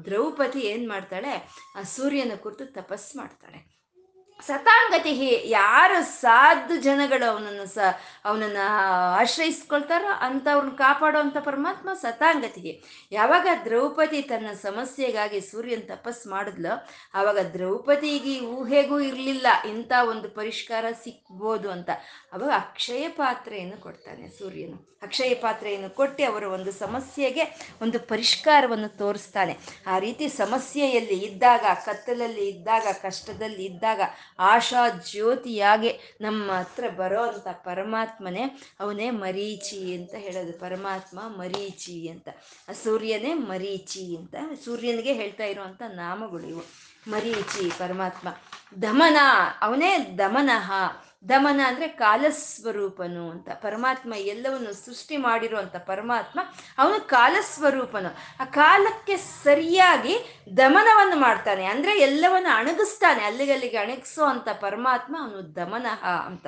[0.05, 1.35] ದ್ರೌಪದಿ ಏನು ಮಾಡ್ತಾಳೆ?
[1.77, 3.76] ಆ ಸೂರ್ಯನ ಕುರಿತು ತಪಸ್ ಮಾಡ್ತಾಳೆ.
[4.41, 5.13] ಸತಾಂಗತಿ
[5.49, 7.79] ಯಾರು ಸಾಧು ಜನಗಳು ಅವನನ್ನು ಸ,
[8.25, 8.65] ಅವನನ್ನು
[9.21, 12.73] ಆಶ್ರಯಿಸ್ಕೊಳ್ತಾರೋ ಅಂಥವ್ರನ್ನ ಕಾಪಾಡುವಂಥ ಪರಮಾತ್ಮ ಸತಾಂಗತಿಗೆ
[13.13, 16.73] ಯಾವಾಗ ದ್ರೌಪದಿ ತನ್ನ ಸಮಸ್ಯೆಗಾಗಿ ಸೂರ್ಯನ ತಪಸ್ ಮಾಡಿದ್ಲು
[17.15, 21.91] ಆವಾಗ ದ್ರೌಪದಿಗೆ ಊಹೆಗೂ ಇರಲಿಲ್ಲ, ಇಂಥ ಒಂದು ಪರಿಷ್ಕಾರ ಸಿಕ್ಬೋದು ಅಂತ.
[22.33, 24.79] ಅವಾಗ ಅಕ್ಷಯ ಪಾತ್ರೆಯನ್ನು ಕೊಡ್ತಾನೆ ಸೂರ್ಯನು.
[25.03, 27.45] ಅಕ್ಷಯ ಪಾತ್ರೆಯನ್ನು ಕೊಟ್ಟು ಅವರ ಒಂದು ಸಮಸ್ಯೆಗೆ
[27.83, 29.59] ಒಂದು ಪರಿಷ್ಕಾರವನ್ನು ತೋರಿಸ್ತಾನೆ.
[29.87, 34.01] ಆ ರೀತಿ ಸಮಸ್ಯೆಯಲ್ಲಿ ಇದ್ದಾಗ, ಕತ್ತಲಲ್ಲಿ ಇದ್ದಾಗ, ಕಷ್ಟದಲ್ಲಿ ಇದ್ದಾಗ
[34.39, 40.53] ಆಶಾ ಜ್ಯೋತಿಯಾಗೆ ನಮ್ಮ ಹತ್ರ ಬರೋ ಅಂಥ ಪರಮಾತ್ಮನೇ ಅವನೇ ಮರೀಚಿ ಅಂತ ಹೇಳೋದು.
[40.53, 42.29] ಪರಮಾತ್ಮ ಮರೀಚಿ ಅಂತ.
[42.69, 44.35] ಆ ಸೂರ್ಯನೇ ಮರೀಚಿ ಅಂತ.
[44.65, 46.63] ಸೂರ್ಯನಿಗೆ ಹೇಳ್ತಾ ಇರುವಂಥ ನಾಮಗಳು ಇವು.
[47.09, 48.29] ಮರೀಚಿ ಪರಮಾತ್ಮ.
[48.83, 49.17] ದಮನ.
[49.61, 50.73] ಅವನೇ ದಮನಃ.
[51.29, 53.49] ದಮನ ಅಂದರೆ ಕಾಲಸ್ವರೂಪನು ಅಂತ.
[53.63, 56.41] ಪರಮಾತ್ಮ ಎಲ್ಲವನ್ನು ಸೃಷ್ಟಿ ಮಾಡಿರುವಂಥ ಪರಮಾತ್ಮ,
[56.79, 58.11] ಅವನು ಕಾಲಸ್ವರೂಪನು.
[58.43, 60.17] ಆ ಕಾಲಕ್ಕೆ ಸರಿಯಾಗಿ
[60.57, 61.65] ದಮನವನ್ನು ಮಾಡ್ತಾನೆ.
[61.65, 63.25] ಅಂದರೆ ಎಲ್ಲವನ್ನು ಅಣಗಿಸ್ತಾನೆ.
[63.25, 66.47] ಅಲ್ಲಿಗಲ್ಲಿಗೆ ಅಣಗಿಸೋ ಅಂತ ಪರಮಾತ್ಮ ಅವನು ದಮನಃ ಅಂತ.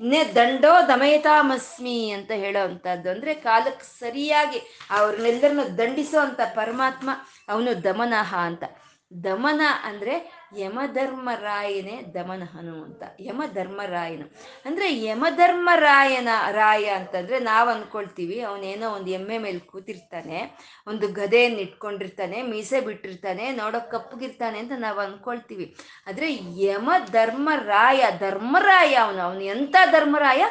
[0.00, 7.10] ನೆ ದಂಡೋ ದಮಯತಾಮಸ್ಮಿ ಅಂತ ಹೇಳೋ ಅಂತದ್ದು ಅಂದರೆ ಕಾಲಕ್ಕೆ ಸರಿಯಾಗಿ ಅವ್ರನ್ನೆಲ್ಲರನ್ನು ದಂಡಿಸೋ ಅಂತ ಪರಮಾತ್ಮ
[7.48, 8.64] ಅವನು ದಮನಃ ಅಂತ.
[9.10, 10.14] ದಮನ ಅಂದರೆ
[10.58, 14.26] ಯಮಧರ್ಮರಾಯನೇ ದಮನಹನು ಅಂತ ಯಮಧರ್ಮರಾಯನು.
[14.66, 20.38] ಅಂದರೆ ಯಮಧರ್ಮರಾಯನ ರಾಯ ಅಂತಂದರೆ ನಾವು ಅಂದ್ಕೊಳ್ತೀವಿ ಅವನೇನೋ ಒಂದು ಎಮ್ಮೆ ಮೇಲೆ ಕೂತಿರ್ತಾನೆ,
[20.90, 25.68] ಒಂದು ಗದೆಯನ್ನು ಇಟ್ಕೊಂಡಿರ್ತಾನೆ, ಮೀಸೆ ಬಿಟ್ಟಿರ್ತಾನೆ ನೋಡೋಕೆ ಕಪ್ಪಗಿರ್ತಾನೆ ಅಂತ ನಾವು ಅಂದ್ಕೊಳ್ತೀವಿ
[26.08, 26.28] ಆದರೆ
[26.66, 28.00] ಯಮ ಧರ್ಮರಾಯ
[29.04, 30.42] ಅವನು ಅವನು ಎಂಥ ಧರ್ಮರಾಯ?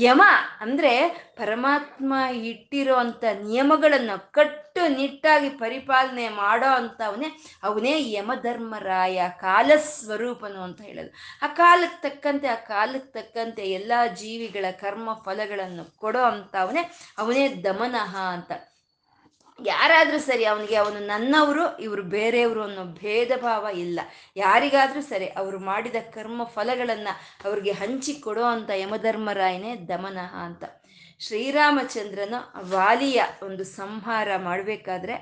[0.00, 0.22] ಯಮ
[0.60, 0.92] ಅಂದರೆ
[1.38, 2.14] ಪರಮಾತ್ಮ
[2.50, 7.26] ಇಟ್ಟಿರೋ ಅಂಥ ನಿಯಮಗಳನ್ನು ಕಟ್ಟು ನಿಟ್ಟಾಗಿ ಪರಿಪಾಲನೆ ಮಾಡೋ ಅಂಥವನೇ
[7.62, 11.10] ಅವನೇ ಯಮಧರ್ಮರಾಯ, ಕಾಲಸ್ವರೂಪನು ಅಂತ ಹೇಳೋದು.
[11.42, 16.80] ಆ ಕಾಲಕ್ಕೆ ತಕ್ಕಂತೆ, ಆ ಕಾಲಕ್ಕೆ ತಕ್ಕಂತೆ ಎಲ್ಲ ಜೀವಿಗಳ ಕರ್ಮ ಫಲಗಳನ್ನು ಕೊಡೋ ಅಂಥವನೇ
[17.18, 18.52] ಅವನೇ ದಮನಃ ಅಂತ.
[19.66, 24.00] ಯಾರಾದರೂ ಸರಿ ಅವನಿಗೆ ಅವನು ನನ್ನವರು, ಇವರು ಬೇರೆಯವರು ಅನ್ನೋ ಭೇದ ಭಾವ ಇಲ್ಲ.
[24.36, 30.64] ಯಾರಿಗಾದರೂ ಸರಿ ಅವರು ಮಾಡಿದ ಕರ್ಮ ಫಲಗಳನ್ನು ಅವ್ರಿಗೆ ಹಂಚಿಕೊಡೋ ಅಂತ ಯಮಧರ್ಮರಾಯನೇ ದಮನಃ ಅಂತ.
[31.20, 35.14] ಶ್ರೀರಾಮಚಂದ್ರನ ವಾಲಿಯ ಒಂದು ಸಂಹಾರ ಮಾಡಬೇಕಾದ್ರೆ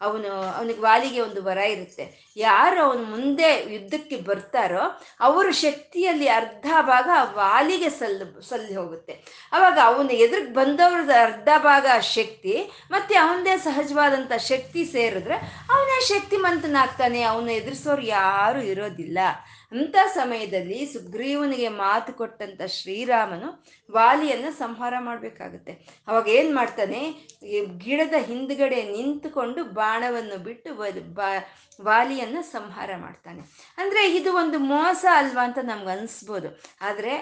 [0.00, 2.34] ಅವನು, ಅವನಿಗೆ ವಾಲಿಗೆ ಒಂದು ವರ ಇರುತ್ತೆ.
[2.36, 4.82] ಯಾರು ಅವನು ಮುಂದೆ ಯುದ್ಧಕ್ಕೆ ಬರ್ತಾರೋ
[5.20, 9.12] ಅವರ ಶಕ್ತಿಯಲ್ಲಿ ಅರ್ಧ ಭಾಗ ವಾಲಿಗೆ ಸಲ್, ಸಲ್ಲಿ ಹೋಗುತ್ತೆ.
[9.52, 15.34] ಅವಾಗ ಅವನು ಎದುರಿಗೆ ಬಂದವ್ರದ ಅರ್ಧ ಭಾಗ ಶಕ್ತಿ, ಮತ್ತೆ ಅವನದೇ ಸಹಜವಾದಂಥ ಶಕ್ತಿ ಸೇರಿದ್ರೆ
[15.72, 17.22] ಅವನೇ ಶಕ್ತಿಮಂತನಾಗ್ತಾನೆ.
[17.22, 19.18] ಅವನು ಎದುರಿಸೋರು ಯಾರು ಇರೋದಿಲ್ಲ.
[19.72, 23.48] ಅಂಥ ಸಮಯದಲ್ಲಿ ಸುಗ್ರೀವನಿಗೆ ಮಾತು ಕೊಟ್ಟಂತ ಶ್ರೀರಾಮನು
[23.90, 25.72] ವಾಲಿಯನ್ನ ಸಂಹಾರ ಮಾಡಬೇಕಾಗುತ್ತೆ.
[26.08, 27.00] ಅವಾಗ ಏನ್ ಮಾಡ್ತಾನೆ?
[27.76, 30.74] ಗಿಡದ ಹಿಂದ್ಗಡೆ ನಿಂತುಕೊಂಡು ಬಾಣವನ್ನು ಬಿಟ್ಟು
[31.14, 31.30] ಬಾ
[31.80, 33.40] ವಾಲಿಯನ್ನು ಸಂಹಾರ ಮಾಡ್ತಾನೆ.
[33.78, 36.48] ಅಂದರೆ ಇದು ಒಂದು ಮೋಸ ಅಲ್ವಾ ಅಂತ ನಮ್ಗೆ ಅನಿಸ್ಬೋದು.
[36.82, 37.12] ಆದರೆ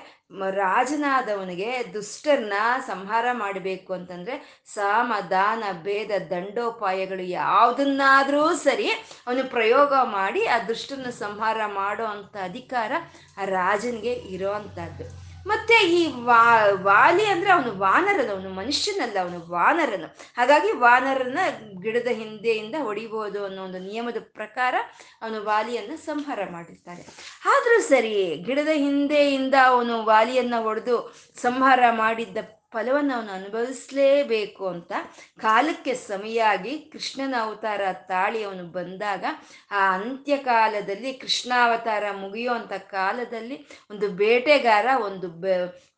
[0.51, 2.53] ರಾಜನಾದವನಿಗೆ ದುಷ್ಟರನ್ನ
[2.87, 8.89] ಸಂಹಾರ ಮಾಡಬೇಕು ಅಂತಂದರೆ ಸಾಮ, ದಾನ, ಭೇದ, ದಂಡೋಪಾಯಗಳು ಯಾವುದನ್ನಾದರೂ ಸರಿ
[9.27, 12.93] ಅವನು ಪ್ರಯೋಗ ಮಾಡಿ ಆ ದುಷ್ಟರನ್ನ ಸಂಹಾರ ಮಾಡೋ ಅಂಥ ಅಧಿಕಾರ
[13.39, 16.39] ಆ ರಾಜನಿಗೆ ಇರೋ ಅಂಥದ್ದು ಮತ್ತೆ ಈ ವಾ,
[16.83, 20.09] ವಾಲಿ ಅಂದ್ರೆ ಅವನು ವಾನರನು, ಅವನು ಮನುಷ್ಯನಲ್ಲ, ಅವನು ವಾನರನು.
[20.37, 21.39] ಹಾಗಾಗಿ ವಾನರನ
[21.83, 24.75] ಗಿಡದ ಹಿಂದೆಯಿಂದ ಹೊಡಿಬಹುದು ಅನ್ನೋ ಒಂದು ನಿಯಮದ ಪ್ರಕಾರ
[25.23, 27.03] ಅವನು ವಾಲಿಯನ್ನ ಸಂಹಾರ ಮಾಡಿರ್ತಾರೆ
[27.47, 30.97] ಆದರೂ ಸರಿ, ಗಿಡದ ಹಿಂದೆಯಿಂದ ಅವನು ವಾಲಿಯನ್ನ ಹೊಡೆದು
[31.37, 32.39] ಸಂಹಾರ ಮಾಡಿದ್ದ
[32.75, 34.93] ಫಲವನ್ನು ಅವನು ಅನುಭವಿಸಲೇಬೇಕು ಅಂತ
[35.41, 39.25] ಕಾಲಕ್ಕೆ ಸಮಯಾಗಿ ಕೃಷ್ಣನ ಅವತಾರ ತಾಳಿ ಅವನು ಬಂದಾಗ
[39.73, 43.59] ಆ ಅಂತ್ಯಕಾಲದಲ್ಲಿ ಕೃಷ್ಣಾವತಾರ ಮುಗಿಯುವಂಥ ಕಾಲದಲ್ಲಿ
[43.91, 45.31] ಒಂದು ಬೇಟೆಗಾರ ಒಂದು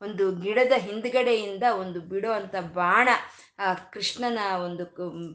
[0.03, 3.09] ಒಂದು ಗಿಡದ ಹಿಂದ್ಗಡೆಯಿಂದ ಒಂದು ಬಿಡುವಂಥ ಬಾಣ
[3.59, 4.85] ಆ ಕೃಷ್ಣನ ಒಂದು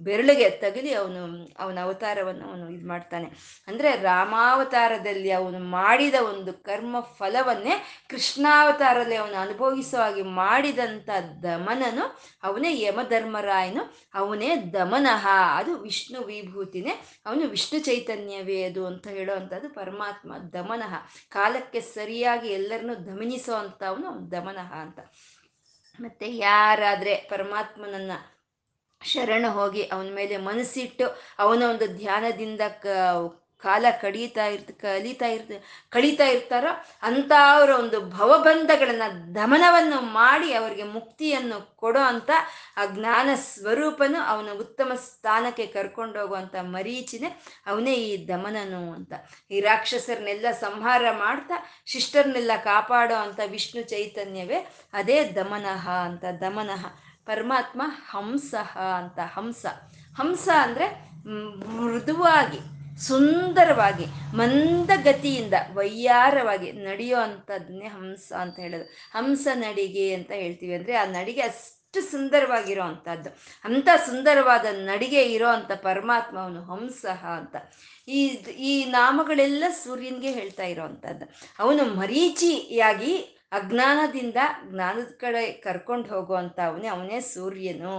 [0.04, 1.22] ಬೆರಳಿಗೆ ತಗಲಿ ಅವನು,
[1.60, 3.28] ಅವನ ಅವತಾರವನ್ನು ಅವನು ಇದು ಮಾಡ್ತಾನೆ.
[3.68, 11.10] ಅಂದರೆ ರಾಮಾವತಾರದಲ್ಲಿ ಅವನು ಮಾಡಿದ ಒಂದು ಕರ್ಮ ಫಲವನ್ನೇ ಕೃಷ್ಣಾವತಾರದಲ್ಲಿ ಅವನು ಅನುಭವಿಸೋ ಹಾಗೆ ಮಾಡಿದಂಥ
[11.44, 15.28] ದಮನನು ಅವನೇ ಯಮಧರ್ಮರಾಯನು, ಅವನೇ ದಮನಃ.
[15.58, 16.94] ಅದು ವಿಷ್ಣು ವಿಭೂತಿನೇ.
[17.26, 20.94] ಅವನು ವಿಷ್ಣು ಚೈತನ್ಯವೇ ಅದು ಅಂತ ಹೇಳುವಂಥದ್ದು ಪರಮಾತ್ಮ ದಮನಃ.
[21.30, 23.54] ಕಾಲಕ್ಕೆ ಸರಿಯಾಗಿ ಎಲ್ಲರನ್ನೂ ದಮನಿಸೋ
[23.88, 25.00] ಅವನು ದಮನಃ ಅಂತ.
[26.02, 28.14] ಮತ್ತೆ ಯಾರಾದರೆ ಪರಮಾತ್ಮನನ್ನ
[29.02, 31.06] ಶರಣ ಹೋಗಿ ಅವನ ಮೇಲೆ ಮನಸ್ಸಿಟ್ಟು
[31.40, 32.88] ಅವನ ಒಂದು ಧ್ಯಾನದಿಂದ ಕ
[33.64, 35.52] ಕಾಲ ಕಡಿತಾ ಇರ್ತ, ಕಲಿತಾ ಇರ್ತ,
[35.90, 36.72] ಕಳೀತಾ ಇರ್ತಾರೋ
[37.52, 42.32] ಅವರ ಒಂದು ಭವಬಂಧಗಳನ್ನು ದಮನವನ್ನು ಮಾಡಿ ಅವರಿಗೆ ಮುಕ್ತಿಯನ್ನು ಕೊಡೋ ಅಂತ
[42.78, 47.30] ಆ ಜ್ಞಾನ ಸ್ವರೂಪನು ಅವನ ಉತ್ತಮ ಸ್ಥಾನಕ್ಕೆ ಕರ್ಕೊಂಡೋಗುವಂಥ ಮರೀಚಿನ ಮರೀಚಿನೇ
[47.68, 49.14] ಅವನೇ ಈ ದಮನನು ಅಂತ.
[49.52, 54.60] ಈ ರಾಕ್ಷಸರನ್ನೆಲ್ಲ ಸಂಹಾರ ಮಾಡ್ತಾ ಶಿಷ್ಟರನ್ನೆಲ್ಲ ಕಾಪಾಡೋ ಅಂತ ವಿಷ್ಣು ಚೈತನ್ಯವೇ
[54.94, 56.84] ಅದೇ ದಮನಃ ಅಂತ, ದಮನಃ.
[57.26, 59.66] ಪರಮಾತ್ಮ ಹಂಸಃ ಅಂತ, ಹಂಸ.
[60.18, 60.88] ಹಂಸ ಅಂದರೆ
[61.76, 62.62] ಮೃದುವಾಗಿ
[63.08, 68.84] ಸುಂದರವಾಗಿ, ಮಂದಗತಿಯಿಂದ ವೈಯಾರವಾಗಿ ನಡೆಯೋ ಅಂಥದ್ದನ್ನೇ ಹಂಸ ಅಂತ ಹೇಳೋದು.
[69.14, 73.30] ಹಂಸ ನಡಿಗೆ ಅಂತ ಹೇಳ್ತೀವಿ ಅಂದರೆ ಆ ನಡಿಗೆ ಅಷ್ಟು ಸುಂದರವಾಗಿರೋ ಅಂಥದ್ದು.
[73.66, 77.56] ಅಂಥ ಸುಂದರವಾದ ನಡಿಗೆ ಇರೋ ಅಂಥ ಪರಮಾತ್ಮ ಅವನು ಹಂಸಃ ಅಂತ.
[78.08, 78.22] ಈ
[78.72, 81.26] ಈ ನಾಮಗಳೆಲ್ಲ ಸೂರ್ಯನಿಗೆ ಹೇಳ್ತಾ ಇರೋವಂಥದ್ದು
[81.60, 83.14] ಅವನು ಮರೀಚಿಯಾಗಿ
[83.52, 84.36] ಅಜ್ಞಾನದಿಂದ
[84.72, 87.96] ಜ್ಞಾನದ ಕಡೆ ಕರ್ಕೊಂಡು ಹೋಗುವಂತ ಅವನೇ ಅವನೇ ಸೂರ್ಯನು.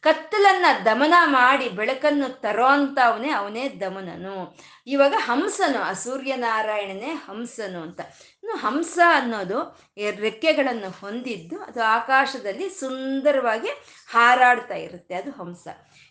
[0.00, 4.36] ಕತ್ತಲನ್ನ ದಮನ ಮಾಡಿ ಬೆಳಕನ್ನು ತರೋ ಅಂತ ಅವನೇ ಅವನೇ ದಮನನು.
[4.86, 8.00] ಇವಾಗ ಹಂಸನು, ಆ ಸೂರ್ಯನಾರಾಯಣನೇ ಹಂಸನು ಅಂತ.
[8.42, 9.60] ಇನ್ನು ಹಂಸ ಅನ್ನೋದು
[10.20, 13.68] ರೆಕ್ಕೆಗಳನ್ನು ಹೊಂದಿದ್ದು ಅದು ಆಕಾಶದಲ್ಲಿ ಸುಂದರವಾಗಿ
[14.12, 15.66] ಹಾರಾಡ್ತಾ ಇರುತ್ತೆ, ಅದು ಹಂಸ.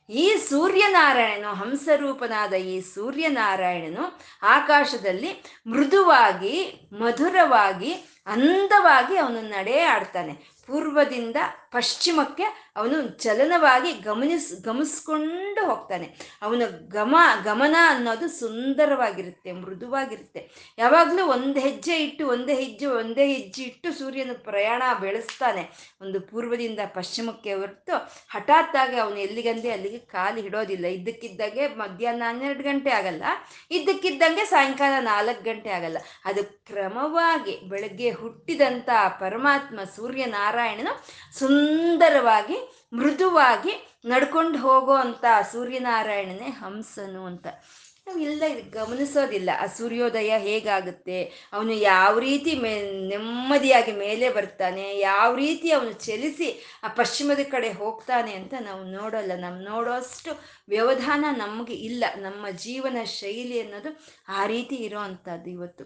[0.09, 4.03] ಈ ಸೂರ್ಯನಾರಾಯಣನು, ಹಂಸರೂಪನಾದ ಈ ಸೂರ್ಯನಾರಾಯಣನು
[4.43, 5.31] ಆಕಾಶದಲ್ಲಿ
[5.67, 6.57] ಮೃದುವಾಗಿ,
[6.91, 7.93] ಮಧುರವಾಗಿ
[8.27, 10.33] ಅಂದವಾಗಿ ಅವನು ನಡೆ ಆಡ್ತಾನೆ
[10.65, 11.37] ಪೂರ್ವದಿಂದ
[11.75, 16.07] ಪಶ್ಚಿಮಕ್ಕೆ ಅವನು ಚಲನವಾಗಿ ಗಮನಿಸ್ ಗಮನಿಸ್ಕೊಂಡು ಹೋಗ್ತಾನೆ.
[16.41, 20.41] ಅವನ ಗಮ, ಗಮನ ಅನ್ನೋದು ಸುಂದರವಾಗಿರುತ್ತೆ, ಮೃದುವಾಗಿರುತ್ತೆ.
[20.77, 25.63] ಯಾವಾಗಲೂ ಒಂದು ಹೆಜ್ಜೆ ಇಟ್ಟು, ಒಂದೇ ಹೆಜ್ಜೆ ಒಂದೇ ಹೆಜ್ಜೆ ಇಟ್ಟು ಸೂರ್ಯನ ಪ್ರಯಾಣ ಬೆಳೆಸ್ತಾನೆ.
[26.01, 27.95] ಒಂದು ಪೂರ್ವದಿಂದ ಪಶ್ಚಿಮಕ್ಕೆ ಹೊರತು
[28.29, 30.85] ಹಠಾತ್ತಾಗಿ ಅವನು ಎಲ್ಲಿಗಂದೆ ಅಲ್ಲಿಗೆ ಕಾಲು ಹಿಡೋದಿಲ್ಲ.
[30.97, 33.23] ಇದ್ದಕ್ಕಿದ್ದಂಗೆ ಮಧ್ಯಾಹ್ನ ಹನ್ನೆರಡು ಗಂಟೆ ಆಗಲ್ಲ.
[33.71, 35.97] ಇದ್ದಕ್ಕಿದ್ದಂಗೆ ಸಾಯಂಕಾಲ ನಾಲ್ಕು ಗಂಟೆ ಆಗಲ್ಲ.
[36.25, 40.93] ಅದು ಕ್ರಮವಾಗಿ ಬೆಳಗ್ಗೆ ಹುಟ್ಟಿದಂಥ ಪರಮಾತ್ಮ ಸೂರ್ಯನಾರಾಯಣನು
[41.65, 42.57] ಸುಂದರವಾಗಿ,
[42.93, 43.73] ಮೃದುವಾಗಿ
[44.11, 47.47] ನಡ್ಕೊಂಡು ಹೋಗೋ ಅಂತ ಸೂರ್ಯನಾರಾಯಣನೇ ಹಂಸನು ಅಂತ.
[48.07, 51.19] ನಾವು ಇಲ್ಲ ಗಮನಿಸೋದಿಲ್ಲ, ಆ ಸೂರ್ಯೋದಯ ಹೇಗಾಗುತ್ತೆ,
[51.53, 52.73] ಅವನು ಯಾವ ರೀತಿ ಮೇ,
[53.11, 56.49] ನೆಮ್ಮದಿಯಾಗಿ ಮೇಲೆ ಬರ್ತಾನೆ, ಯಾವ ರೀತಿ ಅವನು ಚಲಿಸಿ
[56.83, 59.35] ಆ ಪಶ್ಚಿಮದ ಕಡೆ ಹೋಗ್ತಾನೆ ಅಂತ ನಾವು ನೋಡೋಲ್ಲ.
[59.35, 60.33] ನಮ್ಮ ನೋಡೋಷ್ಟು
[60.69, 63.93] ವ್ಯವಧಾನ ನಮಗೆ ಇಲ್ಲ, ನಮ್ಮ ಜೀವನ ಶೈಲಿ ಅನ್ನೋದು
[64.29, 65.85] ಆ ರೀತಿ ಇರೋ ಅಂಥದ್ದು ಇವತ್ತು.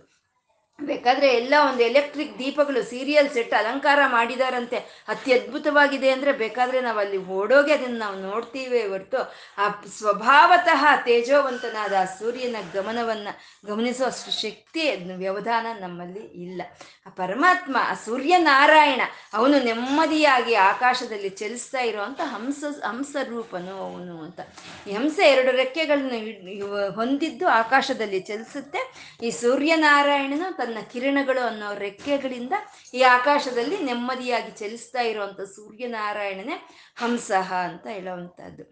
[0.85, 4.77] ಬೇಕಾದ್ರೆ ಎಲ್ಲ ಒಂದು ಎಲೆಕ್ಟ್ರಿಕ್ ದೀಪಗಳು ಸೀರಿಯಲ್ ಸೆಟ್ ಅಲಂಕಾರ ಮಾಡಿದಾರಂತೆ.
[5.07, 9.17] ಅತ್ಯದ್ಭುತವಾಗಿದೆ ಅಂದ್ರೆ ಬೇಕಾದ್ರೆ ನಾವು ಅಲ್ಲಿ ಓಡೋಗಿ ಅದನ್ನ ನಾವು ನೋಡ್ತೀವಿ ಹೊರತು
[9.57, 13.27] ಆ ಸ್ವಭಾವತಃ ತೇಜೋವಂತನಾದ ಆ ಸೂರ್ಯನ ಗಮನವನ್ನ
[13.65, 16.61] ಗಮನಿಸೋಷ್ಟು ಶಕ್ತಿ ವ್ಯವಧಾನ ನಮ್ಮಲ್ಲಿ ಇಲ್ಲ.
[17.07, 19.01] ಆ ಪರಮಾತ್ಮ, ಆ ಸೂರ್ಯನಾರಾಯಣ,
[19.33, 24.39] ಅವನು ನೆಮ್ಮದಿಯಾಗಿ ಆಕಾಶದಲ್ಲಿ ಚಲಿಸ್ತಾ ಇರುವಂತ ಹಂಸ ಹಂಸ ರೂಪನು ಅವನು ಅಂತ.
[24.87, 28.79] ಈ ಹಂಸ ಎರಡು ರೆಕ್ಕೆಗಳನ್ನು ಹೊಂದಿದ್ದು ಆಕಾಶದಲ್ಲಿ ಚಲಿಸುತ್ತೆ.
[29.23, 32.53] ಈ ಸೂರ್ಯನಾರಾಯಣನು ತನ್ನ ಕಿರಣಗಳು ಅನ್ನೋ ರೆಕ್ಕೆಗಳಿಂದ
[32.93, 36.55] ಈ ಆಕಾಶದಲ್ಲಿ ನೆಮ್ಮದಿಯಾಗಿ ಚಲಿಸ್ತಾ ಇರುವಂತ ಸೂರ್ಯನಾರಾಯಣನೇ
[36.95, 38.63] ಹಂಸಹ ಅಂತ ಹೇಳುವಂಥದ್ದು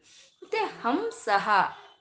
[0.42, 1.48] ಮತ್ತೆ ಹಂಸಹ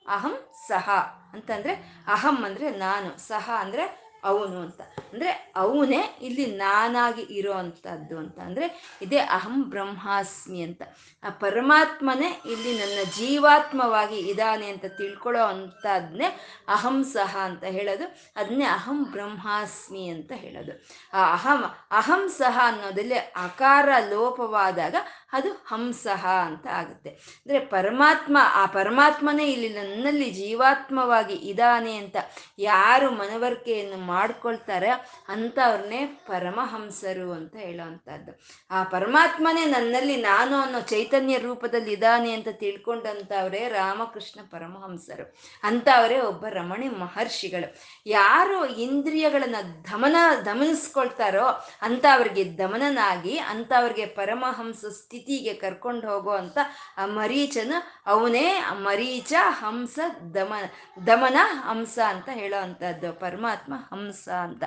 [0.07, 0.35] ಅಹಂ
[0.67, 0.89] ಸಹ
[1.33, 1.73] ಅಂತಂದ್ರೆ
[2.07, 3.85] ಅಹಂ ಅಂದ್ರೆ ನಾನು, ಸಹ ಅಂದ್ರೆ
[4.23, 4.81] ಅವನು ಅಂತ.
[4.81, 8.39] ಅಂದ್ರೆ ಅವನೇ ಇಲ್ಲಿ ನಾನಾಗಿ ಇರೋ ಅಂಥದ್ದು ಅಂತ.
[8.39, 10.81] ಅಂದ್ರೆ ಇದೇ ಅಹಂ ಬ್ರಹ್ಮಾಸ್ಮಿ ಅಂತ.
[11.23, 16.25] ಆ ಪರಮಾತ್ಮನೇ ಇಲ್ಲಿ ನನ್ನ ಜೀವಾತ್ಮವಾಗಿ ಇದ್ದಾನೆ ಅಂತ ತಿಳ್ಕೊಳ್ಳೋ ಅಂಥದ್ನೇ
[16.67, 18.31] ಅಹಂ ಸಹ ಅಂತ ಹೇಳೋದು.
[18.35, 20.85] ಅದನ್ನೇ ಅಹಂ ಬ್ರಹ್ಮಾಸ್ಮಿ ಅಂತ ಹೇಳೋದು.
[21.13, 24.95] ಆ ಅಹಂ ಅಹಂ ಸಹ ಅನ್ನೋದಲ್ಲಿ ಅಕಾರ ಲೋಪವಾದಾಗ
[25.33, 27.09] ಅದು ಹಂಸಹ ಅಂತ ಆಗುತ್ತೆ.
[27.09, 32.15] ಅಂದರೆ ಪರಮಾತ್ಮ, ಆ ಪರಮಾತ್ಮನೇ ಇಲ್ಲಿ ನನ್ನಲ್ಲಿ ಜೀವಾತ್ಮವಾಗಿ ಇದ್ದಾನೆ ಅಂತ
[32.59, 34.89] ಯಾರು ಮನವರಿಕೆಯನ್ನು ಮಾಡ್ಕೊಳ್ತಾರೆ
[35.27, 38.39] ಅಂಥವ್ರನ್ನೇ ಪರಮಹಂಸರು ಅಂತ ಹೇಳೋವಂಥದ್ದು.
[38.71, 45.37] ಆ ಪರಮಾತ್ಮನೇ ನನ್ನಲ್ಲಿ ನಾನು ಅನ್ನೋ ಚೈತನ್ಯ ರೂಪದಲ್ಲಿ ಇದ್ದಾನೆ ಅಂತ ತಿಳ್ಕೊಂಡಂಥವ್ರೆ ರಾಮಕೃಷ್ಣ ಪರಮಹಂಸರು.
[45.63, 47.77] ಅಂಥವರೇ ಒಬ್ಬ ರಮಣಿ ಮಹರ್ಷಿಗಳು.
[48.05, 51.45] ಯಾರು ಇಂದ್ರಿಯಗಳನ್ನು ದಮನ, ದಮನಿಸ್ಕೊಳ್ತಾರೋ
[51.81, 54.85] ಅಂಥವ್ರಿಗೆ ದಮನನಾಗಿ, ಅಂಥವ್ರಿಗೆ ಪರಮಹಂಸ
[55.17, 56.57] ಸ್ಥಿತಿಗೆ ಕರ್ಕೊಂಡು ಹೋಗೋ ಅಂತ
[56.97, 57.71] ಆ ಮರೀಚನ,
[58.05, 58.45] ಅವನೇ
[58.87, 59.99] ಮರೀಚ ಹಂಸ
[60.35, 60.65] ದಮನ
[61.07, 64.63] ದಮನ ಹಂಸ ಅಂತ ಹೇಳೋ ಅಂಥದ್ದು ಪರಮಾತ್ಮ ಹಂಸ ಅಂತ.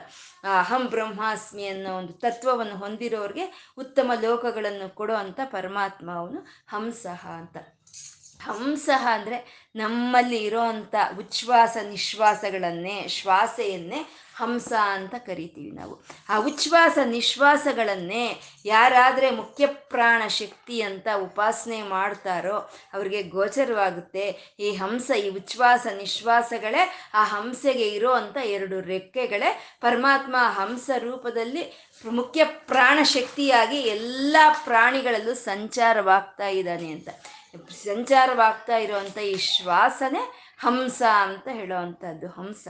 [0.58, 3.46] ಅಹಂ ಬ್ರಹ್ಮಾಸ್ಮಿ ಅನ್ನೋ ಒಂದು ತತ್ವವನ್ನು ಹೊಂದಿರೋರಿಗೆ
[3.78, 7.06] ಉತ್ತಮ ಲೋಕಗಳನ್ನು ಕೊಡೋ ಅಂತ ಪರಮಾತ್ಮ ಅವನು ಹಂಸ
[7.40, 7.56] ಅಂತ.
[8.40, 9.38] ಹಂಸ ಅಂದರೆ
[9.76, 14.00] ನಮ್ಮಲ್ಲಿ ಇರೋವಂಥ ಉಚ್ಛ್ವಾಸ ನಿಶ್ವಾಸಗಳನ್ನೇ, ಶ್ವಾಸೆಯನ್ನೇ
[14.40, 15.94] ಹಂಸ ಅಂತ ಕರಿತೀವಿ ನಾವು.
[16.28, 22.56] ಆ ಉಚ್ಛ್ವಾಸ ನಿಶ್ವಾಸಗಳನ್ನೇ ಯಾರಾದರೆ ಮುಖ್ಯ ಪ್ರಾಣ ಶಕ್ತಿ ಅಂತ ಉಪಾಸನೆ ಮಾಡ್ತಾರೋ
[22.94, 24.26] ಅವ್ರಿಗೆ ಗೋಚರವಾಗುತ್ತೆ.
[24.60, 26.82] ಈ ಹಂಸ, ಈ ಉಚ್ಛ್ವಾಸ ನಿಶ್ವಾಸಗಳೇ
[27.14, 29.50] ಆ ಹಂಸೆಗೆ ಇರೋ ಅಂತ ಎರಡು ರೆಕ್ಕೆಗಳೇ
[29.80, 31.64] ಪರಮಾತ್ಮ ಹಂಸ ರೂಪದಲ್ಲಿ
[32.04, 37.08] ಮುಖ್ಯ ಪ್ರಾಣ ಶಕ್ತಿಯಾಗಿ ಎಲ್ಲ ಪ್ರಾಣಿಗಳಲ್ಲೂ ಸಂಚಾರವಾಗ್ತಾ ಇದ್ದಾನೆ ಅಂತ.
[37.84, 40.22] ಸಂಚಾರವಾಗ್ತಾ ಇರುವಂಥ ಈ ಶ್ವಾಸನೇ
[40.58, 42.68] ಹಂಸ ಅಂತ ಹೇಳುವಂಥದ್ದು ಹಂಸ.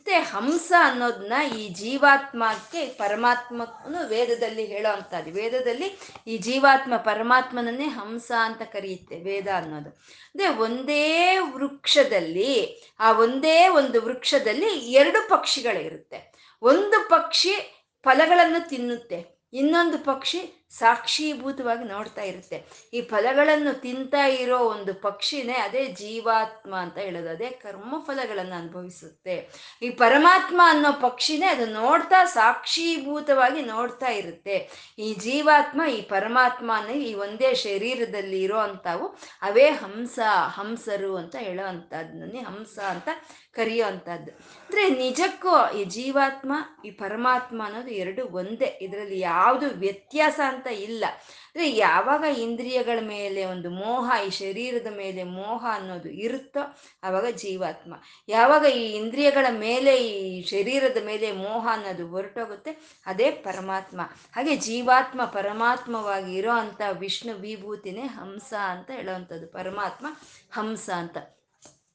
[0.00, 5.32] ಮತ್ತೆ ಹಂಸ ಅನ್ನೋದನ್ನ ಈ ಜೀವಾತ್ಮಕ್ಕೆ ಪರಮಾತ್ಮನು ವೇದದಲ್ಲಿ ಹೇಳೋ ಅಂಥದ್ದು.
[5.32, 9.90] ವೇದದಲ್ಲಿ ಈ ಜೀವಾತ್ಮ ಪರಮಾತ್ಮನನ್ನೇ ಹಂಸ ಅಂತ ಕರೆಯುತ್ತೆ, ವೇದ ಅನ್ನೋದು.
[9.90, 16.34] ಅಂದ್ರೆ ಒಂದೇ ವೃಕ್ಷದಲ್ಲಿ, ಆ ಒಂದೇ ಒಂದು ವೃಕ್ಷದಲ್ಲಿ ಎರಡು ಪಕ್ಷಿಗಳಿರುತ್ತೆ.
[16.62, 19.39] ಒಂದು ಪಕ್ಷಿ ಫಲಗಳನ್ನು ತಿನ್ನುತ್ತೆ.
[19.52, 22.64] ಇನ್ನೊಂದು ಪಕ್ಷಿ ಸಾಕ್ಷೀಭೂತವಾಗಿ ನೋಡ್ತಾ ಇರುತ್ತೆ.
[22.94, 27.28] ಈ ಫಲಗಳನ್ನು ತಿಂತಾ ಇರೋ ಒಂದು ಪಕ್ಷಿನೇ ಅದೇ ಜೀವಾತ್ಮ ಅಂತ ಹೇಳೋದು.
[27.28, 29.48] ಅದೇ ಕರ್ಮ ಫಲಗಳನ್ನು ಅನುಭವಿಸುತ್ತೆ.
[29.82, 34.70] ಈ ಪರಮಾತ್ಮ ಅನ್ನೋ ಪಕ್ಷಿನೇ ಅದು ನೋಡ್ತಾ ಸಾಕ್ಷೀಭೂತವಾಗಿ ನೋಡ್ತಾ ಇರುತ್ತೆ.
[34.98, 42.38] ಈ ಜೀವಾತ್ಮ, ಈ ಪರಮಾತ್ಮ ಈ ಒಂದೇ ಶರೀರದಲ್ಲಿ ಇರೋ ಅಂಥವು ಅವೇ ಹಂಸ, ಹಂಸರು ಅಂತ ಹೇಳೋ ಅಂಥದ್ದನ್ನೇ
[42.38, 43.08] ಹಂಸ ಅಂತ
[43.56, 44.30] ಕರೆಯೋ ಅಂಥದ್ದು
[44.66, 46.52] ಅಂದರೆ ನಿಜಕ್ಕೂ ಈ ಜೀವಾತ್ಮ,
[46.84, 48.78] ಈ ಪರಮಾತ್ಮ ಅನ್ನೋದು ಎರಡು ಒಂದೇ.
[48.82, 51.04] ಇದರಲ್ಲಿ ಯಾವುದು ವ್ಯತ್ಯಾಸ ಅಂತ ಅಂತ ಇಲ್ಲ.
[51.46, 56.60] ಅಂದರೆ ಯಾವಾಗ ಇಂದ್ರಿಯಗಳ ಮೇಲೆ ಒಂದು ಮೋಹ, ಈ ಶರೀರದ ಮೇಲೆ ಮೋಹ ಅನ್ನೋದು ಇರುತ್ತೋ
[57.02, 57.94] ಆವಾಗ ಜೀವಾತ್ಮ.
[58.28, 64.00] ಯಾವಾಗ ಈ ಇಂದ್ರಿಯಗಳ ಮೇಲೆ, ಈ ಶರೀರದ ಮೇಲೆ ಮೋಹ ಅನ್ನೋದು ಹೊರಟೋಗುತ್ತೆ, ಅದೇ ಪರಮಾತ್ಮ.
[64.32, 69.46] ಹಾಗೆ ಜೀವಾತ್ಮ ಪರಮಾತ್ಮವಾಗಿ ಇರೋ ಅಂಥ ವಿಷ್ಣು ವಿಭೂತಿನೇ ಹಂಸ ಅಂತ ಹೇಳೋವಂಥದ್ದು.
[69.46, 70.06] ಪರಮಾತ್ಮ
[70.50, 71.18] ಹಂಸ ಅಂತ.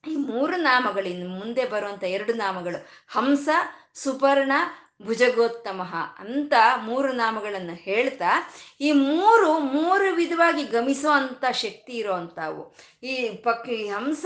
[0.07, 3.49] ಈ ಮೂರು ನಾಮಗಳು ಇನ್ನು ಮುಂದೆ ಬರುವಂತ ಎರಡು ನಾಮಗಳು ಹಂಸ,
[3.93, 4.51] ಸುಪರ್ಣ,
[5.01, 5.81] ಭುಜಗೋತ್ತಮ
[6.19, 6.53] ಅಂತ
[6.85, 12.75] ಮೂರು ನಾಮಗಳನ್ನು ಹೇಳ್ತಾ ಈ ಮೂರು ಮೂರು ವಿಧವಾಗಿ ಗಮಿಸೋ ಅಂಥ ಶಕ್ತಿ ಇರೋವಂಥವು.
[13.05, 13.15] ಈ
[13.45, 14.25] ಪಕ್, ಈ ಹಂಸ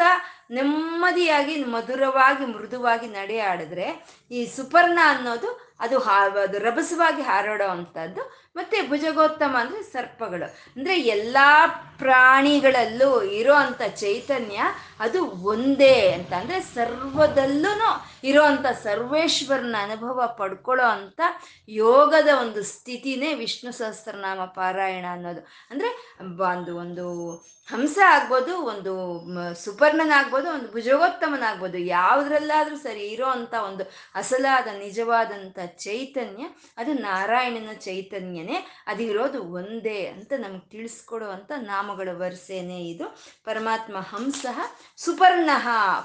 [0.51, 3.87] ನೆಮ್ಮದಿಯಾಗಿ, ಮಧುರವಾಗಿ, ಮೃದುವಾಗಿ ನಡೆಯಾಡಿದ್ರೆ
[4.31, 8.21] ಈ ಸುಪರ್ಣ ಅನ್ನೋದು ಅದು ಹಾ, ಅದು ರಭಸವಾಗಿ ಹಾರಾಡೋ ಅಂಥದ್ದು
[8.55, 10.47] ಮತ್ತೆ ಭುಜಗೋತ್ತಮ ಅಂದರೆ ಸರ್ಪಗಳು.
[10.77, 11.37] ಅಂದರೆ ಎಲ್ಲ
[11.97, 14.59] ಪ್ರಾಣಿಗಳಲ್ಲೂ ಇರೋ ಅಂಥ ಚೈತನ್ಯ
[14.99, 15.19] ಅದು
[15.53, 16.31] ಒಂದೇ ಅಂತ.
[16.33, 17.71] ಅಂದರೆ ಸರ್ವದಲ್ಲೂ
[18.23, 18.43] ಇರೋ
[18.83, 21.19] ಸರ್ವೇಶ್ವರನ ಅನುಭವ ಪಡ್ಕೊಳ್ಳೋ ಅಂಥ
[21.83, 25.43] ಯೋಗದ ಒಂದು ಸ್ಥಿತಿನೇ ವಿಷ್ಣು ಸಹಸ್ರನಾಮ ಪಾರಾಯಣ ಅನ್ನೋದು.
[25.71, 25.91] ಅಂದರೆ
[26.45, 27.05] ಒಂದು ಒಂದು
[27.67, 28.93] ಹಂಸ ಆಗ್ಬೋದು ಒಂದು
[29.63, 33.83] ಸುಪರ್ಣನಾಗ್ಬೋದು ಒಂದು ಭುಜಗೋತ್ತಮನಾಗ್ಬೋದು ಯಾವುದ್ರಲ್ಲಾದ್ರೂ ಸರಿ ಇರೋ ಅಂತ ಒಂದು
[34.15, 36.45] ಅಸಲಾದ ನಿಜವಾದಂಥ ಚೈತನ್ಯ,
[36.81, 38.57] ಅದು ನಾರಾಯಣನ ಚೈತನ್ಯನೇ.
[38.87, 43.07] ಅದಿರೋದು ಒಂದೇ ಅಂತ ನಮ್ಗೆ ತಿಳಿಸ್ಕೊಡೋ ಅಂಥ ನಾಮಗಳ ವರ್ಸೇನೆ ಇದು.
[43.49, 44.59] ಪರಮಾತ್ಮ ಹಂಸಃ
[45.05, 45.49] ಸುಪರ್ಣ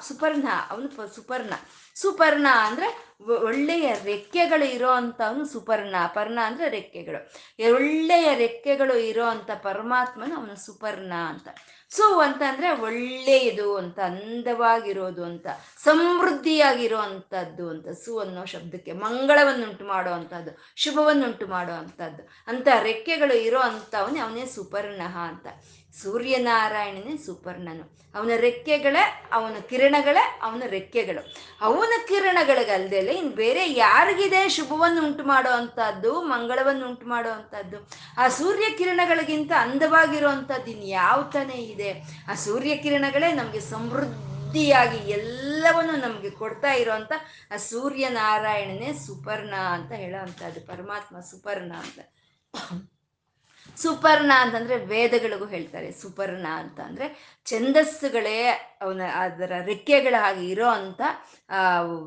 [0.09, 1.55] ಸುಪರ್ಣ, ಅವನು ಸುಪರ್ಣ.
[1.95, 5.95] ಸುಪರ್ಣ ಅಂದ್ರೆ ಒಳ್ಳೆಯ ರೆಕ್ಕೆಗಳು ಇರೋ ಅಂತವನು ಸುಪರ್ಣ.
[6.15, 7.33] ಪರ್ಣ ಅಂದ್ರೆ ರೆಕ್ಕೆಗಳು.
[7.75, 11.49] ಒಳ್ಳೆಯ ರೆಕ್ಕೆಗಳು ಇರೋ ಅಂತ ಪರಮಾತ್ಮನು ಅವನು ಸುಪರ್ಣ ಅಂತ.
[11.91, 15.47] ಸೊ ಅಂತಂದ್ರೆ ಒಳ್ಳೆಯದು ಅಂತ, ಅಂದವಾಗಿರೋದು ಅಂತ,
[15.85, 17.89] ಸಮೃದ್ಧಿಯಾಗಿರೋ ಅಂಥದ್ದು ಅಂತ.
[17.89, 25.03] ಸು ಅನ್ನೋ ಶಬ್ದಕ್ಕೆ ಮಂಗಳವನ್ನುಂಟು ಮಾಡೋ ಅಂಥದ್ದು ಶುಭವನ್ನುಂಟು ಮಾಡೋ ಅಂಥದ್ದು ಅಂತ ರೆಕ್ಕೆಗಳು ಇರೋ ಅಂಥವನೇ ಅವನೇ ಸುಪರ್ಣ
[25.03, 25.47] ಅಂತ.
[26.03, 31.23] ಸೂರ್ಯನಾರಾಯಣನೇ ಸುಪರ್ಣನು ಅವನ ರೆಕ್ಕೆಗಳೇ, ಅವನ ಕಿರಣಗಳೇ, ಅವನ ರೆಕ್ಕೆಗಳು.
[31.61, 37.31] ಅವನ ಕಿರಣಗಳಿಗಲ್ದೆ ಇನ್ನು ಬೇರೆ ಯಾರಿಗಿದೆ ಶುಭವನ್ನು ಉಂಟು ಮಾಡೋ ಅಂಥದ್ದು, ಮಂಗಳವನ್ನು ಉಂಟು ಮಾಡೋ
[38.19, 41.91] ಆ ಸೂರ್ಯ ಕಿರಣಗಳಿಗಿಂತ ಅಂದವಾಗಿರುವಂಥದ್ದು ಇನ್ನು ಯಾವ ತಾನೇ ಇದೆ?
[42.29, 47.13] ಆ ಸೂರ್ಯ ಕಿರಣಗಳೇ ನಮಗೆ ಸಮೃದ್ಧಿಯಾಗಿ ಎಲ್ಲವನ್ನು ನಮಗೆ ಕೊಡ್ತಾ ಇರೋವಂಥ
[47.51, 51.99] ಆ ಸೂರ್ಯನಾರಾಯಣನೇ ಸುಪರ್ಣ ಅಂತ ಹೇಳೋ ಅಂಥದ್ದು, ಪರಮಾತ್ಮ ಸುಪರ್ಣ ಅಂತ.
[53.83, 55.93] ಸುಪರ್ಣ ಅಂತಂದ್ರೆ ವೇದಗಳಿಗೂ ಹೇಳ್ತಾರೆ.
[55.93, 57.07] ಸುಪರ್ಣ ಅಂತ ಅಂದ್ರೆ
[57.47, 58.47] ಛಂದಸ್ಸುಗಳೇ
[58.83, 61.01] ಅವನ ಅದರ ರೆಕ್ಕೆಗಳ ಹಾಗೆ ಇರೋ ಅಂತ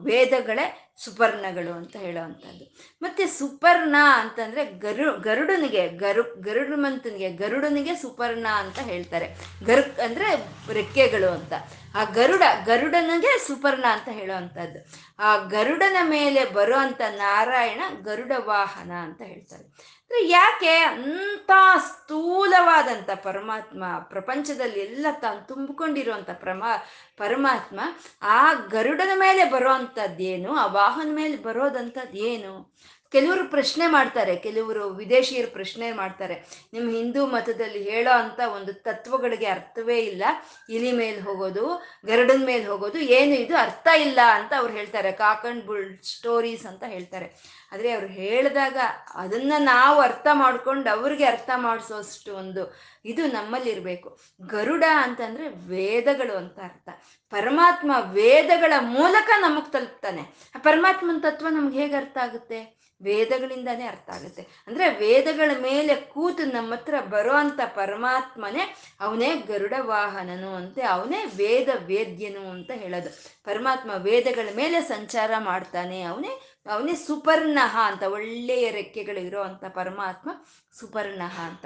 [0.04, 2.66] ವೇದಗಳೇ ಸುಪರ್ಣಗಳು ಅಂತ ಹೇಳೋವಂಥದ್ದು.
[3.02, 9.28] ಮತ್ತೆ ಸುಪರ್ಣ ಅಂತಂದ್ರೆ ಗರು, ಗರುಡನಿಗೆ, ಗರು, ಗರುಡಮಂತನಿಗೆ, ಗರುಡನಿಗೆ ಸುಪರ್ಣ ಅಂತ ಹೇಳ್ತಾರೆ.
[9.66, 10.30] ಗರು, ಅಂದ್ರೆ
[10.74, 11.54] ರೆಕ್ಕೆಗಳು ಅಂತ.
[11.96, 14.80] ಆ ಗರುಡ, ಗರುಡನಿಗೆ ಸುಪರ್ಣ ಅಂತ ಹೇಳುವಂಥದ್ದು.
[15.20, 19.97] ಆ ಗರುಡನ ಮೇಲೆ ಬರೋ ಅಂಥ ನಾರಾಯಣ ಗರುಡ ವಾಹನ ಅಂತ ಹೇಳ್ತಾರೆ.
[20.10, 26.72] ಅಂದ್ರೆ ಯಾಕೆ ಅಂಥ ಸ್ಥೂಲವಾದಂಥ ಪರಮಾತ್ಮ, ಪ್ರಪಂಚದಲ್ಲಿ ಎಲ್ಲ ತಾನು ತುಂಬಿಕೊಂಡಿರುವಂಥ ಪ್ರಮಾ,
[27.18, 27.80] ಪರಮಾತ್ಮ,
[28.22, 35.52] ಆ ಗರುಡನ ಮೇಲೆ ಬರೋ ಅಂಥದ್ದೇನು ಆ ವಾಹನ ಮೇಲೆ ಬರೋದಂಥದ್ದು ಏನು ಕೆಲವರು ಪ್ರಶ್ನೆ ಮಾಡ್ತಾರೆ, ಕೆಲವರು ವಿದೇಶಿಯರು
[35.52, 36.36] ಪ್ರಶ್ನೆ ಮಾಡ್ತಾರೆ.
[36.74, 40.24] ನಿಮ್ಮ ಹಿಂದೂ ಮತದಲ್ಲಿ ಹೇಳೋ ಅಂತ ಒಂದು ತತ್ವಗಳಿಗೆ ಅರ್ಥವೇ ಇಲ್ಲ.
[40.70, 41.66] ಇಲಿ ಮೇಲೆ ಹೋಗೋದು,
[42.06, 45.12] ಗರುಡನ ಮೇಲೆ ಹೋಗೋದು, ಏನು ಇದು ಅರ್ಥ ಇಲ್ಲ ಅಂತ ಅವ್ರು ಹೇಳ್ತಾರೆ.
[45.12, 47.57] ಕಾಕ್ ಅಂಡ್ ಬುಲ್ ಸ್ಟೋರೀಸ್ ಅಂತ ಹೇಳ್ತಾರೆ.
[47.72, 48.78] ಆದರೆ ಅವ್ರು ಹೇಳಿದಾಗ
[49.14, 54.20] ಅದನ್ನ ನಾವು ಅರ್ಥ ಮಾಡ್ಕೊಂಡು ಅವ್ರಿಗೆ ಅರ್ಥ ಮಾಡಿಸೋಷ್ಟು ಒಂದು ಇದು ನಮ್ಮಲ್ಲಿರಬೇಕು.
[54.42, 56.90] ಗರುಡ ಅಂತಂದ್ರೆ ವೇದಗಳು ಅಂತ ಅರ್ಥ.
[57.30, 60.22] ಪರಮಾತ್ಮ ವೇದಗಳ ಮೂಲಕ ನಮಗೆ ತಲುಪ್ತಾನೆ.
[60.56, 62.77] ಆ ಪರಮಾತ್ಮನ ತತ್ವ ನಮ್ಗೆ ಹೇಗೆ ಅರ್ಥ ಆಗುತ್ತೆ?
[63.02, 64.44] ವೇದಗಳಿಂದಾನೇ ಅರ್ಥ ಆಗುತ್ತೆ.
[64.68, 68.64] ಅಂದ್ರೆ ವೇದಗಳ ಮೇಲೆ ಕೂತು ನಮ್ಮ ಹತ್ರ ಬರೋ ಅಂತ ಪರಮಾತ್ಮನೇ
[69.00, 73.10] ಅವನೇ ಗರುಡ ವಾಹನನು ಅಂತೆ, ಅವನೇ ವೇದ ವೇದ್ಯನು ಅಂತ ಹೇಳೋದು.
[73.44, 76.34] ಪರಮಾತ್ಮ ವೇದಗಳ ಮೇಲೆ ಸಂಚಾರ ಮಾಡ್ತಾನೆ, ಅವನೇ
[76.68, 80.30] ಅವನೇ ಸುಪರ್ಣಹ ಅಂತ ಒಳ್ಳೆಯ ರೆಕ್ಕೆಗಳು ಇರೋ ಅಂತ ಪರಮಾತ್ಮ
[80.80, 81.66] ಸುಪರ್ಣಹ ಅಂತ.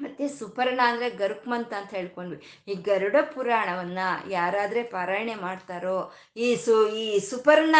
[0.00, 2.64] ಮತ್ತೆ ಸುಪರ್ಣ ಅಂದ್ರೆ ಗರುಕ್ಮಂತ ಅಂತ ಹೇಳ್ಕೊಂಡ್ವಿ.
[2.68, 7.76] ಈ ಗರುಡ ಪುರಾಣವನ್ನ ಯಾರಾದ್ರೆ ಪಾರಾಯಣೆ ಮಾಡ್ತಾರೋ, ಈ ಸು, ಈ ಸುಪರ್ಣ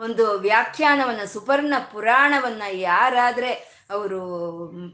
[0.00, 4.20] ಒಂದು ವ್ಯಾಖ್ಯಾನವನ್ನ, ಸುಪರ್ಣ ಪುರಾಣವನ್ನ ಯಾರಾದ್ರೆ ಅವರು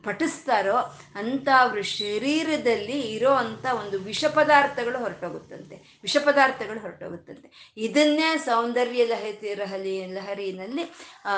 [0.05, 0.77] ಪಠಿಸ್ತಾರೋ
[1.15, 5.99] ಅಂತ ಅವ್ರ ಶರೀರದಲ್ಲಿ ಇರೋ ಅಂಥ ಒಂದು ವಿಷ ಪದಾರ್ಥಗಳು ಹೊರಟೋಗುತ್ತಂತೆ.
[6.03, 7.75] ವಿಷ ಪದಾರ್ಥಗಳು ಹೊರಟೋಗುತ್ತಂತೆ.
[7.77, 10.85] ಇದನ್ನೇ ಸೌಂದರ್ಯ ಲಹರಿ ರಹಲಿ ಲಹರಿನಲ್ಲಿ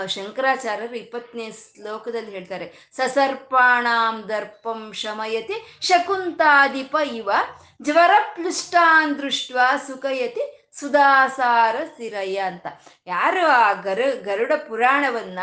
[0.06, 2.90] ಶಂಕರಾಚಾರ್ಯರು ಇಪ್ಪತ್ತನೇ ಶ್ಲೋಕದಲ್ಲಿ ಹೇಳ್ತಾರೆ.
[2.96, 7.30] ಸಸರ್ಪಾಣಾಂ ದರ್ಪಂ ಶಮಯತಿ ಶಕುಂತಾಧಿಪ ಇವ
[7.82, 9.52] ಜ್ವರ ಪ್ಲುಷ್ಟಾನ್ ದೃಷ್ಟ
[9.86, 12.66] ಸುಖಯತಿ ಸುಧಾಸಾರ ಸ್ಥಿರಯ್ಯ ಅಂತ.
[13.06, 15.38] ಯಾರು ಆ ಗರು, ಗರುಡ ಪುರಾಣವನ್ನ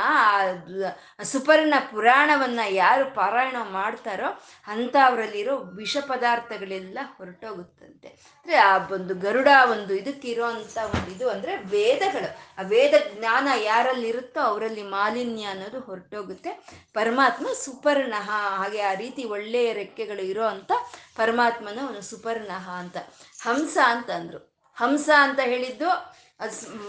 [1.24, 8.08] ಸುಪರ್ಣ ಪುರಾಣವನ್ನ ಯಾರು ಪಾರಾಯಣ ಮಾಡ್ತಾರೋ ಅಂಥವರಲ್ಲಿರೋ ವಿಷ ಪದಾರ್ಥಗಳೆಲ್ಲ ಹೊರಟೋಗುತ್ತಂತೆ.
[8.08, 12.38] ಅಂದ್ರೆ ಆ ಒಂದು ಗರುಡ ಒಂದು ಇದಕ್ಕಿರೋ ಅಂತ ಒಂದು ಇದು ಅಂದ್ರೆ ವೇದಗಳು.
[12.58, 16.50] ಆ ವೇದ ಜ್ಞಾನ ಯಾರಲ್ಲಿರುತ್ತೋ ಅವರಲ್ಲಿ ಮಾಲಿನ್ಯ ಅನ್ನೋದು ಹೊರಟೋಗುತ್ತೆ.
[16.94, 20.72] ಪರಮಾತ್ಮ ಸುಪರ್ಣ ಹಾಗೆ ಆ ರೀತಿ ಒಳ್ಳೆಯ ರೆಕ್ಕೆಗಳು ಇರೋ ಅಂತ
[21.18, 22.98] ಪರಮಾತ್ಮನ ಒಂದು ಸುಪರ್ಣ ಅಂತ.
[23.42, 24.49] ಹಂಸ ಅಂತ ಅಂದ್ರು
[24.80, 25.90] ಹಂಸ ಅಂತ ಹೇಳಿದ್ದು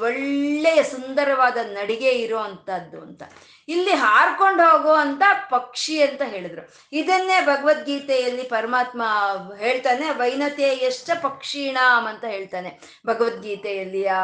[0.00, 2.38] ಒಳ್ಳೆಯ ಸುಂದರವಾದ ನಡಿಗೆ ಇರೋ
[3.02, 3.22] ಅಂತ.
[3.74, 6.62] ಇಲ್ಲಿ ಹಾರ್ಕೊಂಡು ಹೋಗುವಂತ ಪಕ್ಷಿ ಅಂತ ಹೇಳಿದ್ರು.
[6.92, 9.02] ಇದನ್ನೇ ಭಗವದ್ಗೀತೆಯಲ್ಲಿ ಪರಮಾತ್ಮ
[9.64, 12.70] ಹೇಳ್ತಾನೆ, ವೈನತೆ ಎಷ್ಟ ಪಕ್ಷೀಣಾಮ್ ಅಂತ ಹೇಳ್ತಾನೆ.
[13.06, 14.20] ಭಗವದ್ಗೀತೆಯಲ್ಲಿ ಆ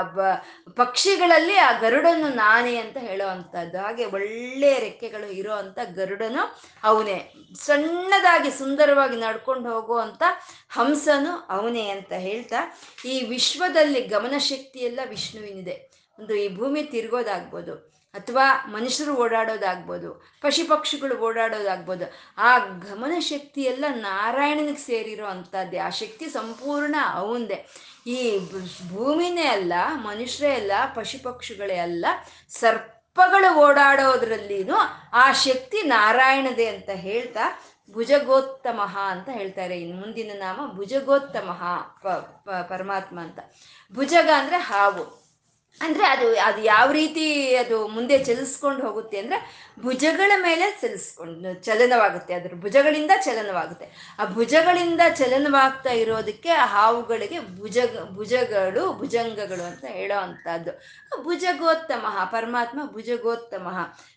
[0.82, 6.44] ಪಕ್ಷಿಗಳಲ್ಲಿ ಆ ಗರುಡನು ನಾನೇ ಅಂತ ಹೇಳೋ ಅಂಥದ್ದು ಹಾಗೆ ಒಳ್ಳೆ ರೆಕ್ಕೆಗಳು ಇರೋ ಅಂತ ಗರುಡನು
[6.84, 7.18] ಅವನೇ.
[7.66, 10.22] ಸಣ್ಣದಾಗಿ ಸುಂದರವಾಗಿ ನಡ್ಕೊಂಡು ಹೋಗುವಂತ
[10.78, 12.62] ಹಂಸನು ಅವನೇ ಅಂತ ಹೇಳ್ತಾ,
[13.04, 15.76] ಈ ವಿಶ್ವದಲ್ಲಿ ಗಮನಶಕ್ತಿ ಎಲ್ಲ ವಿಷ್ಣುವಿನಿದೆ.
[16.18, 17.74] ಒಂದು ಈ ಭೂಮಿ ತಿರ್ಗೋದಾಗ್ಬೋದು.
[18.18, 20.10] ಅಥವಾ ಮನುಷ್ಯರು ಓಡಾಡೋದಾಗ್ಬೋದು,
[20.42, 22.06] ಪಶು ಪಕ್ಷಿಗಳು ಓಡಾಡೋದಾಗ್ಬೋದು,
[22.48, 22.50] ಆ
[22.86, 25.80] ಗಮನ ಶಕ್ತಿ ಎಲ್ಲ ನಾರಾಯಣನಿಗೆ ಸೇರಿರೋ ಅಂಥದ್ದೇ.
[25.88, 27.58] ಆ ಶಕ್ತಿ ಸಂಪೂರ್ಣ ಅವಂದೇ.
[28.16, 28.18] ಈ
[28.92, 29.72] ಭೂಮಿನೇ ಅಲ್ಲ,
[30.08, 32.06] ಮನುಷ್ಯರೇ ಅಲ್ಲ, ಪಶು ಪಕ್ಷಿಗಳೇ ಅಲ್ಲ,
[32.60, 34.76] ಸರ್ಪಗಳು ಓಡಾಡೋದ್ರಲ್ಲಿನೂ
[35.22, 37.46] ಆ ಶಕ್ತಿ ನಾರಾಯಣದೇ ಅಂತ ಹೇಳ್ತಾ
[37.94, 41.50] ಭುಜಗೋತ್ತಮ ಅಂತ ಹೇಳ್ತಾರೆ ಇನ್ನು ಮುಂದಿನ ನಾಮ ಭುಜಗೋತ್ತಮ
[42.72, 43.38] ಪರಮಾತ್ಮ ಅಂತ.
[43.92, 45.04] ಭುಜಗ ಅಂದರೆ ಹಾವು.
[45.80, 52.34] ಅಂದ್ರೆ ಅದು ಅದು ಯಾವ ರೀತಿ ಅದು ಮುಂದೆ ಚಲಿಸ್ಕೊಂಡು ಹೋಗುತ್ತೆ ಅಂದ್ರೆ ಭುಜಗಳ ಮೇಲೆ ಚಲಿಸ್ಕೊಂಡು, ಚಲನವಾಗುತ್ತೆ.
[52.34, 54.16] ಅದ್ರ ಭುಜಗಳಿಂದ ಚಲನವಾಗುತ್ತೆ.
[54.18, 57.78] ಆ ಭುಜಗಳಿಂದ ಚಲನವಾಗ್ತಾ ಇರೋದಕ್ಕೆ ಆ ಹಾವುಗಳಿಗೆ ಭುಜ,
[58.10, 60.82] ಭುಜಗಳು, ಭುಜಂಗಗಳು ಅಂತ ಹೇಳೋ ಅಂಥದ್ದು.
[61.22, 63.68] ಭುಜಗೋತ್ತಮ, ಪರಮಾತ್ಮ ಭುಜಗೋತ್ತಮ.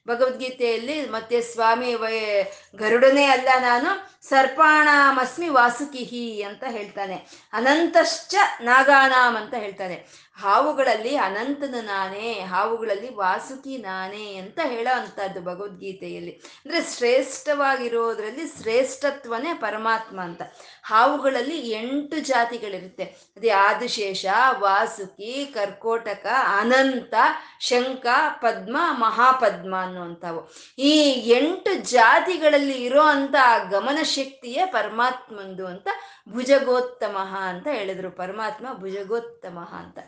[0.08, 2.44] ಭಗವದ್ಗೀತೆಯಲ್ಲಿ ಮತ್ತೆ ಸ್ವಾಮಿ ವೈ,
[2.76, 7.16] ಗರುಡನೇ ಅಲ್ಲ ನಾನು, ಸರ್ಪಾಣಾಮಸ್ಮಿ ವಾಸುಕಿಹಿ ಅಂತ ಹೇಳ್ತಾನೆ.
[7.54, 10.29] ಅನಂತಶ್ಚ ನಾಗಾನಾಮ್ ಅಂತ ಹೇಳ್ತಾನೆ.
[10.40, 16.32] ಹಾವುಗಳಲ್ಲಿ ಅನಂತನ ನಾನೇ, ಹಾವುಗಳಲ್ಲಿ ವಾಸುಕಿ ನಾನೇ ಅಂತ ಹೇಳೋ ಅಂಥದ್ದು ಭಗವದ್ಗೀತೆಯಲ್ಲಿ.
[16.32, 20.42] ಅಂದರೆ ಶ್ರೇಷ್ಠವಾಗಿರೋದ್ರಲ್ಲಿ ಶ್ರೇಷ್ಠತ್ವನೇ ಪರಮಾತ್ಮ ಅಂತ.
[20.84, 23.04] ಹಾವುಗಳಲ್ಲಿ ಎಂಟು ಜಾತಿಗಳಿರುತ್ತೆ.
[23.04, 24.26] ಅದೇ ಆದಿಶೇಷ,
[24.60, 26.26] ವಾಸುಕಿ, ಕರ್ಕೋಟಕ,
[26.60, 27.14] ಅನಂತ,
[27.60, 28.06] ಶಂಕ,
[28.42, 30.54] ಪದ್ಮ, ಮಹಾಪದ್ಮ ಅನ್ನುವಂಥವು.
[30.80, 31.00] ಈ
[31.30, 33.36] ಎಂಟು ಜಾತಿಗಳಲ್ಲಿ ಇರೋ ಅಂತ
[33.72, 35.88] ಗಮನ ಶಕ್ತಿಯೇ ಪರಮಾತ್ಮಂದು ಅಂತ
[36.30, 37.18] ಭುಜಗೋತ್ತಮ
[37.50, 38.12] ಅಂತ ಹೇಳಿದ್ರು.
[38.12, 40.00] ಪರಮಾತ್ಮ ಭುಜಗೋತ್ತಮ ಅಂತ.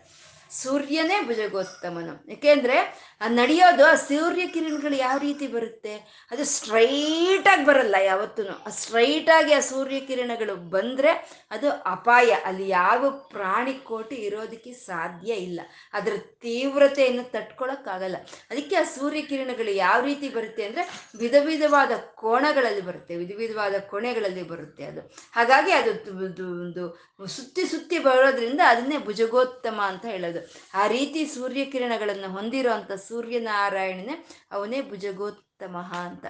[0.51, 2.77] ಸೂರ್ಯನೇ ಭುಜಗೋತ್ತಮನು ಯಾಕೆಂದ್ರೆ
[3.21, 5.93] ಆ ನಡೆಯೋದು, ಆ ಸೂರ್ಯ ಕಿರಣಗಳು ಯಾವ ರೀತಿ ಬರುತ್ತೆ?
[6.31, 11.11] ಅದು ಸ್ಟ್ರೈಟ್ ಆಗಿ ಬರಲ್ಲ ಯಾವತ್ತೂ ಆ ಸ್ಟ್ರೈಟ್ ಆಗಿ ಆ ಸೂರ್ಯ ಕಿರಣಗಳು ಬಂದ್ರೆ
[11.51, 12.31] ಅದು ಅಪಾಯ.
[12.45, 15.61] ಅಲ್ಲಿ ಯಾವ ಪ್ರಾಣಿ ಕೋಟಿ ಇರೋದಕ್ಕೆ ಸಾಧ್ಯ ಇಲ್ಲ.
[15.93, 16.11] ಅದರ
[16.41, 18.15] ತೀವ್ರತೆಯನ್ನು ತಟ್ಕೊಳಕ್ಕಾಗಲ್ಲ.
[18.51, 20.83] ಅದಕ್ಕೆ ಆ ಸೂರ್ಯ ಕಿರಣಗಳು ಯಾವ ರೀತಿ ಬರುತ್ತೆ ಅಂದ್ರೆ
[21.19, 23.15] ವಿಧ ವಿಧವಾದ ಕೋಣಗಳಲ್ಲಿ ಬರುತ್ತೆ.
[23.15, 25.01] ವಿಧ ವಿಧವಾದ ಕೋಣೆಗಳಲ್ಲಿ ಬರುತ್ತೆ ಅದು.
[25.31, 25.91] ಹಾಗಾಗಿ ಅದು
[26.23, 26.83] ಒಂದು
[27.27, 30.40] ಸುತ್ತಿ ಸುತ್ತಿ ಬರೋದ್ರಿಂದ ಅದನ್ನೇ ಭುಜಗೋತ್ತಮ ಅಂತ ಹೇಳೋದು.
[30.73, 36.25] ಆ ರೀತಿ ಸೂರ್ಯ ಕಿರಣಗಳನ್ನು ಹೊಂದಿರೋ ಅಂತ ಸೂರ್ಯನಾರಾಯಣನೇ ಅವನೇ ಭುಜಗೋತ್ತಮ ಅಂತ.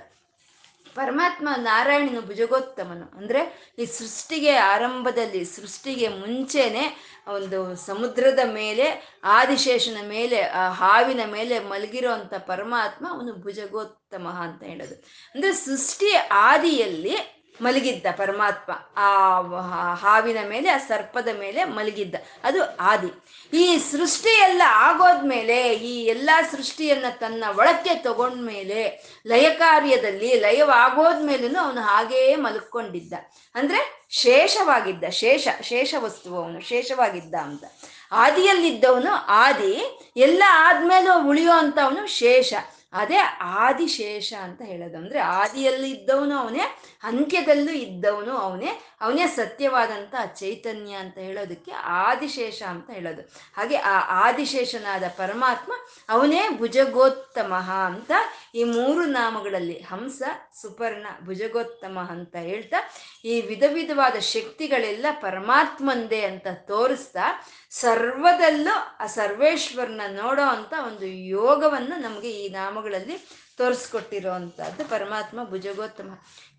[0.96, 3.18] ಪರಮಾತ್ಮ ನಾರಾಯಣನು ಭುಜಗೋತ್ತಮನು.
[3.18, 12.10] ಅಂದ್ರೆ ಈ ಸೃಷ್ಟಿಗೆ ಆರಂಭದಲ್ಲಿ, ಸೃಷ್ಟಿಗೆ ಮುಂಚೆನೆ ಒಂದು ಸಮುದ್ರದ ಮೇಲೆ, ಆದಿಶೇಷನ ಮೇಲೆ, ಆ ಹಾವಿನ ಮೇಲೆ ಮಲಗಿರೋ
[12.40, 14.96] ಪರಮಾತ್ಮ ಅವನು ಭುಜಗೋತ್ತಮ ಅಂತ ಹೇಳೋದು.
[15.36, 18.74] ಅಂದ್ರೆ ಸೃಷ್ಟಿ ಆದಿಯಲ್ಲಿ ಮಲಗಿದ್ದ ಪರಮಾತ್ಮ.
[18.98, 22.16] ಆ ಹಾವಿನ ಮೇಲೆ, ಆ ಸರ್ಪದ ಮೇಲೆ ಮಲಗಿದ್ದ.
[22.44, 23.24] ಅದು ಆದಿ.
[23.58, 32.36] ಈ ಸೃಷ್ಟಿ ಎಲ್ಲ ಆಗೋದ್ಮೇಲೆ, ಈ ಎಲ್ಲ ಸೃಷ್ಟಿಯನ್ನ ತನ್ನ ಒಳಕ್ಕೆ ತಗೊಂಡ್ಮೇಲೆ, ಲಯ ಕಾರ್ಯದಲ್ಲಿ ಲಯವಾಗೋದ್ಮೇಲೂ ಅವನು ಹಾಗೇ
[32.36, 33.14] ಮಲ್ಕೊಂಡಿದ್ದ.
[33.56, 37.64] ಅಂದ್ರೆ ಶೇಷವಾಗಿದ್ದ, ಶೇಷ ಶೇಷ ವಸ್ತು ಅವನು, ಶೇಷವಾಗಿದ್ದ ಅಂತ.
[38.12, 42.54] ಆದಿಯಲ್ಲಿದ್ದವನು ಆದಿ, ಎಲ್ಲ ಆದ್ಮೇಲೂ ಉಳಿಯೋ ಅಂತವನು ಶೇಷ.
[42.94, 43.20] ಅದೇ
[43.60, 46.64] ಆದಿಶೇಷ ಅಂತ ಹೇಳೋದು ಅಂದ್ರೆ ಆದಿಯಲ್ಲಿ ಇದ್ದವನು ಅವನೇ
[47.04, 48.72] ಅಂತ್ಯದಲ್ಲೂ ಇದ್ದವನು ಅವನೇ
[49.02, 53.22] ಅವನೇ ಸತ್ಯವಾದಂಥ ಚೈತನ್ಯ ಅಂತ ಹೇಳೋದಕ್ಕೆ ಆದಿಶೇಷ ಅಂತ ಹೇಳೋದು.
[53.58, 53.96] ಹಾಗೆ ಆ
[54.28, 55.74] ಆದಿಶೇಷನಾದ ಪರಮಾತ್ಮ
[56.10, 57.54] ಅವನೇ ಭುಜಗೋತ್ತಮ
[57.86, 58.12] ಅಂತ
[58.56, 60.22] ಈ ಮೂರು ನಾಮಗಳಲ್ಲಿ ಹಂಸ,
[60.62, 62.80] ಸುಪರ್ಣ, ಭುಜಗೋತ್ತಮ ಅಂತ ಹೇಳ್ತಾ
[63.26, 67.26] ಈ ವಿಧ ವಿಧವಾದ ಶಕ್ತಿಗಳೆಲ್ಲ ಪರಮಾತ್ಮಂದೇ ಅಂತ ತೋರಿಸ್ತಾ
[67.72, 73.16] ಸರ್ವದಲ್ಲೂ ಆ ಸರ್ವೇಶ್ವರನ ನೋಡೋ ಅಂತ ಒಂದು ಯೋಗವನ್ನು ನಮಗೆ ಈ ನಾಮಗಳಲ್ಲಿ
[73.58, 76.12] ತೋರಿಸ್ಕೊಟ್ಟಿರೋ ಅಂಥದ್ದು ಪರಮಾತ್ಮ ಭುಜಗೋತ್ತಮ.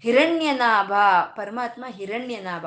[0.02, 0.92] ಹಿರಣ್ಯನಾಭ,
[1.36, 2.66] ಪರಮಾತ್ಮ ಹಿರಣ್ಯನಾಭ.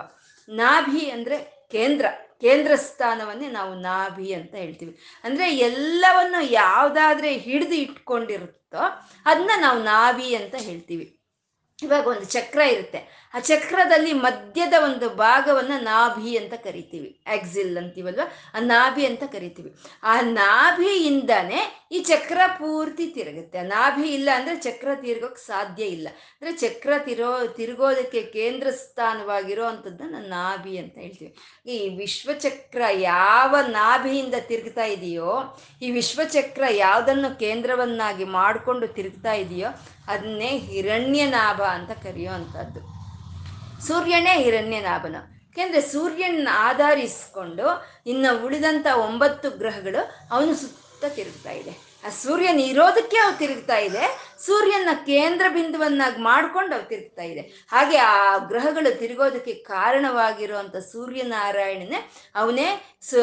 [0.50, 2.06] ನಾಭಿ ಅಂದರೆ ಕೇಂದ್ರ
[2.42, 5.00] ಕೇಂದ್ರ ಸ್ಥಾನವನ್ನೇ ನಾವು ನಾಭಿ ಅಂತ ಹೇಳ್ತೀವಿ.
[5.24, 8.84] ಅಂದರೆ ಎಲ್ಲವನ್ನು ಯಾವುದಾದ್ರೆ ಹಿಡಿದು ಇಟ್ಕೊಂಡಿರುತ್ತೋ
[9.26, 11.20] ಅದನ್ನ ನಾವು ನಾಭಿ ಅಂತ ಹೇಳ್ತೀವಿ.
[11.84, 13.25] ಇವಾಗ ಒಂದು ಚಕ್ರ ಇರುತ್ತೆ.
[13.36, 17.22] ಆ ಚಕ್ರದಲ್ಲಿ ಮಧ್ಯದ ಒಂದು ಭಾಗವನ್ನ ನಾಭಿ ಅಂತ ಕರಿತೀವಿ.
[17.28, 18.20] ಆಕ್ಸಿಲ್ ಅಂತೀವಲ್ವ?
[18.54, 19.76] ಆ ನಾಭಿ ಅಂತ ಕರಿತೀವಿ.
[20.04, 23.58] ಆ ನಾಭಿಯಿಂದನೇ ಈ ಚಕ್ರ ಪೂರ್ತಿ ತಿರುಗುತ್ತೆ.
[23.58, 26.08] ಆ ನಾಭಿ ಇಲ್ಲ ಅಂದ್ರೆ ಚಕ್ರ ತಿರ್ಗೋಕ್ ಸಾಧ್ಯ ಇಲ್ಲ.
[26.12, 31.36] ಅಂದ್ರೆ ಚಕ್ರ ತಿರೋ, ತಿರುಗೋದಕ್ಕೆ ಕೇಂದ್ರ ಸ್ಥಾನವಾಗಿರೋ ಅಂಥದ್ದನ್ನ ನಾಭಿ ಅಂತ ಹೇಳ್ತೀವಿ.
[31.72, 39.68] ಈ ವಿಶ್ವಚಕ್ರ ಯಾವ ನಾಭಿಯಿಂದ ತಿರುಗ್ತಾ ಇದೆಯೋ, ಈ ವಿಶ್ವಚಕ್ರ ಯಾವುದನ್ನು ಕೇಂದ್ರವನ್ನಾಗಿ ಮಾಡಿಕೊಂಡು ತಿರುಗ್ತಾ ಇದೆಯೋ,
[40.08, 42.95] ಅದನ್ನೇ ಹಿರಣ್ಯನಾಭ ಅಂತ ಕರೆಯೋ ಅಂಥದ್ದು
[43.88, 47.68] ಸೂರ್ಯನೇ ಹಿರಣ್ಯನಾಭನ ಯಾಕೆಂದ್ರೆ ಸೂರ್ಯನ ಆಧರಿಸ್ಕೊಂಡು
[48.06, 51.74] ಇನ್ನು ಉಳಿದಂಥ ಒಂಬತ್ತು ಗ್ರಹಗಳು ಅವನು ಸುತ್ತ ತಿರುಗ್ತಾ ಇದೆ.
[52.06, 54.04] ಆ ಸೂರ್ಯನ ಇರೋದಕ್ಕೆ ಅವು ತಿರುಗ್ತಾ ಇದೆ.
[54.46, 57.42] ಸೂರ್ಯನ ಕೇಂದ್ರ ಬಿಂದುವನ್ನಾಗಿ ಮಾಡ್ಕೊಂಡು ಅವು ತಿರುಗ್ತಾ ಇದೆ.
[57.42, 62.68] ಹಾಗೆ ಆ ಗ್ರಹಗಳು ತಿರುಗೋದಕ್ಕೆ ಕಾರಣವಾಗಿರುವಂಥ ಸೂರ್ಯನಾರಾಯಣನೇ ಅವನೇ
[63.02, 63.22] ಸು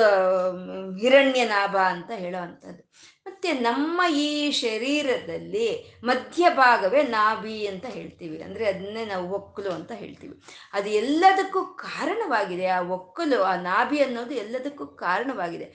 [0.96, 2.82] ಹಿರಣ್ಯನಾಭ ಅಂತ ಹೇಳೋ ಅಂಥದ್ದು.
[3.26, 5.68] ಮತ್ತೆ ನಮ್ಮ ಈ ಶರೀರದಲ್ಲಿ
[6.04, 8.36] ಮಧ್ಯಭಾಗವೇ ನಾಭಿ ಅಂತ ಹೇಳ್ತೀವಿ.
[8.42, 10.34] ಅಂದರೆ ಅದನ್ನೇ ನಾವು ಒಕ್ಕಲು ಅಂತ ಹೇಳ್ತೀವಿ.
[10.72, 12.66] ಅದು ಎಲ್ಲದಕ್ಕೂ ಕಾರಣವಾಗಿದೆ.
[12.66, 15.66] ಆ ಒಕ್ಕಲು, ಆ ನಾಭಿ ಅನ್ನೋದು ಎಲ್ಲದಕ್ಕೂ ಕಾರಣವಾಗಿದೆ.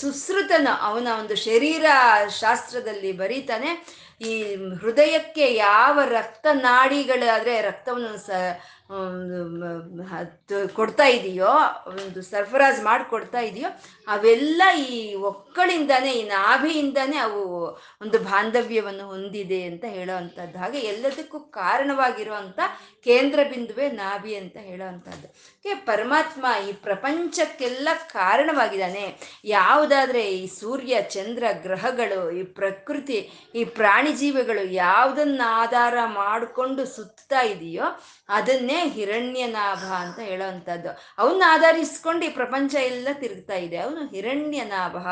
[0.00, 1.84] ಸುಶ್ರುತನ, ಅವನ ಒಂದು ಶರೀರ
[2.42, 3.72] ಶಾಸ್ತ್ರದಲ್ಲಿ ಬರೀತಾನೆ,
[4.20, 4.32] ಈ
[4.82, 8.30] ಹೃದಯಕ್ಕೆ ಯಾವ ರಕ್ತ ನಾಡಿಗಳಾದರೆ ರಕ್ತವನ್ನು ಸ
[10.74, 11.50] ಕೊಡ್ತಾ ಇದೆಯೋ,
[11.86, 13.68] ಒಂದು ಸರ್ಫರಾಜ್ ಮಾಡಿಕೊಡ್ತಾ ಇದೆಯೋ,
[14.08, 17.42] ಅವೆಲ್ಲ ಈ ಒಕ್ಕಳಿಂದಾನೇ, ಈ ನಾಭಿಯಿಂದಾನೇ ಅವು
[18.02, 20.58] ಒಂದು ಬಾಂಧವ್ಯವನ್ನು ಹೊಂದಿದೆ ಅಂತ ಹೇಳೋ ಅಂಥದ್ದು.
[20.58, 22.60] ಹಾಗೆ ಎಲ್ಲದಕ್ಕೂ ಕಾರಣವಾಗಿರುವಂಥ
[23.04, 25.28] ಕೇಂದ್ರ ಬಿಂದುವೆ ನಾಭಿ ಅಂತ ಹೇಳೋ ಅಂಥದ್ದು.
[25.84, 29.04] ಪರಮಾತ್ಮ ಈ ಪ್ರಪಂಚಕ್ಕೆಲ್ಲ ಕಾರಣವಾಗಿದ್ದಾನೆ.
[29.44, 37.84] ಯಾವುದಾದ್ರೆ ಈ ಸೂರ್ಯ, ಚಂದ್ರ ಗ್ರಹಗಳು, ಈ ಪ್ರಕೃತಿ, ಈ ಪ್ರಾಣಿ ಜೀವಿಗಳು ಯಾವುದನ್ನ ಆಧಾರ ಮಾಡಿಕೊಂಡು ಸುತ್ತಾ ಇದೆಯೋ,
[38.28, 40.88] ಅದನ್ನೇ ಹಿರಣ್ಯನಾಭ ಅಂತ ಹೇಳೋವಂಥದ್ದು.
[41.18, 43.76] ಅವನ್ನ ಆಧರಿಸ್ಕೊಂಡು ಈ ಪ್ರಪಂಚ ಎಲ್ಲ ತಿರುಗ್ತಾ ಇದೆ.
[43.76, 45.08] ಅವನು ಹಿರಣ್ಯನಾಭ.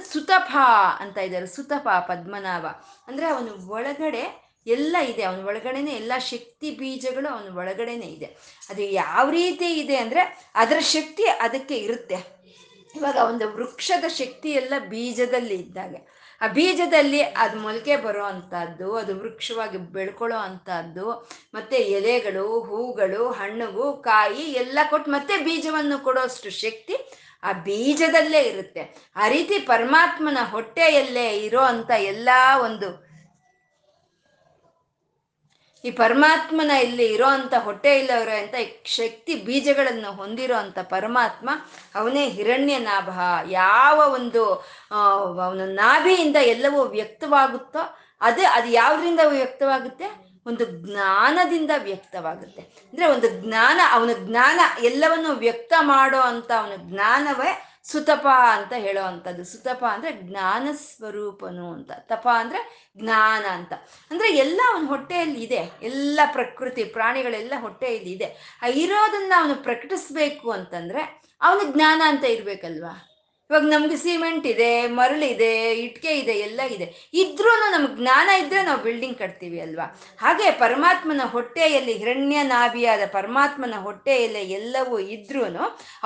[0.00, 0.56] ಸುತಪ
[0.98, 1.46] ಅಂತ ಇದ್ದಾರೆ.
[1.46, 2.66] ಸುತಪ, ಪದ್ಮನಾಭ.
[3.08, 5.22] ಅಂದ್ರೆ ಅವನು ಒಳಗಡೆ ಎಲ್ಲ ಇದೆ.
[5.22, 8.36] ಅವನ ಒಳಗಡೆನೆ ಎಲ್ಲ ಶಕ್ತಿ ಬೀಜಗಳು ಅವನ ಒಳಗಡೆನೆ ಇದೆ.
[8.70, 12.34] ಅದು ಯಾವ ರೀತಿ ಇದೆ ಅಂದ್ರೆ ಅದರ ಶಕ್ತಿ ಅದಕ್ಕೆ ಇರುತ್ತೆ.
[12.96, 19.78] ಇವಾಗ ಒಂದು ವೃಕ್ಷದ ಶಕ್ತಿ ಎಲ್ಲ ಬೀಜದಲ್ಲಿ ಇದ್ದಾಗೆ ಆ ಬೀಜದಲ್ಲಿ ಅದು ಮೊಳಕೆ ಬರೋ ಅಂಥದ್ದು ಅದು ವೃಕ್ಷವಾಗಿ
[19.78, 21.12] ಬೆಳ್ಕೊಳ್ಳೋ ಅಂಥದ್ದು
[21.54, 27.10] ಮತ್ತೆ ಎಲೆಗಳು, ಹೂಗಳು ಹಣ್ಣುಗು ಕಾಯಿ ಎಲ್ಲ ಕೊಟ್ಟು ಮತ್ತೆ ಬೀಜವನ್ನು ಕೊಡೋಷ್ಟು ಶಕ್ತಿ
[27.42, 29.12] ಆ ಬೀಜದಲ್ಲೇ ಇರುತ್ತೆ.
[29.16, 32.28] ಆ ರೀತಿ ಪರಮಾತ್ಮನ ಹೊಟ್ಟೆಯಲ್ಲೇ ಇರೋ ಅಂತ ಎಲ್ಲ
[32.62, 33.03] ಒಂದು
[35.84, 38.54] ಈ ಪರಮಾತ್ಮನ ಇಲ್ಲಿ ಇರೋ ಅಂತ ಹೊಟ್ಟೆ ಇಲ್ಲವರ ಅಂತ
[38.84, 41.50] ಶಕ್ತಿ ಬೀಜಗಳನ್ನು ಹೊಂದಿರೋ ಅಂತ ಪರಮಾತ್ಮ,
[41.94, 43.10] ಅವನೇ ಹಿರಣ್ಯನಾಭ.
[43.48, 44.54] ಯಾವ ಒಂದು
[45.44, 50.34] ಅವನ ನಾಭಿಯಿಂದ ಎಲ್ಲವೂ ವ್ಯಕ್ತವಾಗುತ್ತೋ, ಅದೇ, ಅದು ಯಾವ್ದ್ರಿಂದ ವ್ಯಕ್ತವಾಗುತ್ತೆ?
[50.46, 52.62] ಒಂದು ಜ್ಞಾನದಿಂದ ವ್ಯಕ್ತವಾಗುತ್ತೆ.
[52.62, 59.44] ಅಂದ್ರೆ ಒಂದು ಜ್ಞಾನ, ಅವನ ಜ್ಞಾನ ಎಲ್ಲವನ್ನು ವ್ಯಕ್ತ ಮಾಡೋ ಅಂತ ಅವನ ಜ್ಞಾನವೇ ಸುತಪ ಅಂತ ಹೇಳೋ ಅಂಥದ್ದು
[59.44, 61.90] ಸುತಪ ಅಂದರೆ ಜ್ಞಾನ ಸ್ವರೂಪನು ಅಂತ.
[61.98, 62.60] ತಪ ಅಂದರೆ
[62.98, 63.72] ಜ್ಞಾನ ಅಂತ.
[64.10, 65.78] ಅಂದರೆ ಎಲ್ಲ ಅವನ ಹೊಟ್ಟೆಯಲ್ಲಿ ಇದೆ.
[65.82, 68.58] ಎಲ್ಲ ಪ್ರಕೃತಿ, ಪ್ರಾಣಿಗಳೆಲ್ಲ ಹೊಟ್ಟೆಯಲ್ಲಿ ಇದೆ.
[68.74, 71.02] ಇರೋದನ್ನ ಅವನು ಪ್ರಕಟಿಸ್ಬೇಕು ಅಂತಂದರೆ
[71.40, 73.13] ಅವನು ಜ್ಞಾನ ಅಂತ ಇರ್ಬೇಕಲ್ವಾ?
[73.54, 76.86] ಇವಾಗ ನಮ್ಗೆ ಸಿಮೆಂಟ್ ಇದೆ ಮರಳಿದೆ ಇಟ್ಕೆ ಇದೆ, ಎಲ್ಲ ಇದೆ.
[77.14, 79.86] ಇದ್ರೂ ನಮ್ಗೆ ಜ್ಞಾನ ಇದ್ರೆ ನಾವು ಬಿಲ್ಡಿಂಗ್ ಕಟ್ತೀವಿ ಅಲ್ವಾ?
[80.20, 85.44] ಹಾಗೆ ಪರಮಾತ್ಮನ ಹೊಟ್ಟೆಯಲ್ಲಿ ಹಿರಣ್ಯ ನಾಭಿಯಾದ ಪರಮಾತ್ಮನ ಹೊಟ್ಟೆಯಲ್ಲಿ ಎಲ್ಲವೂ ಇದ್ರೂ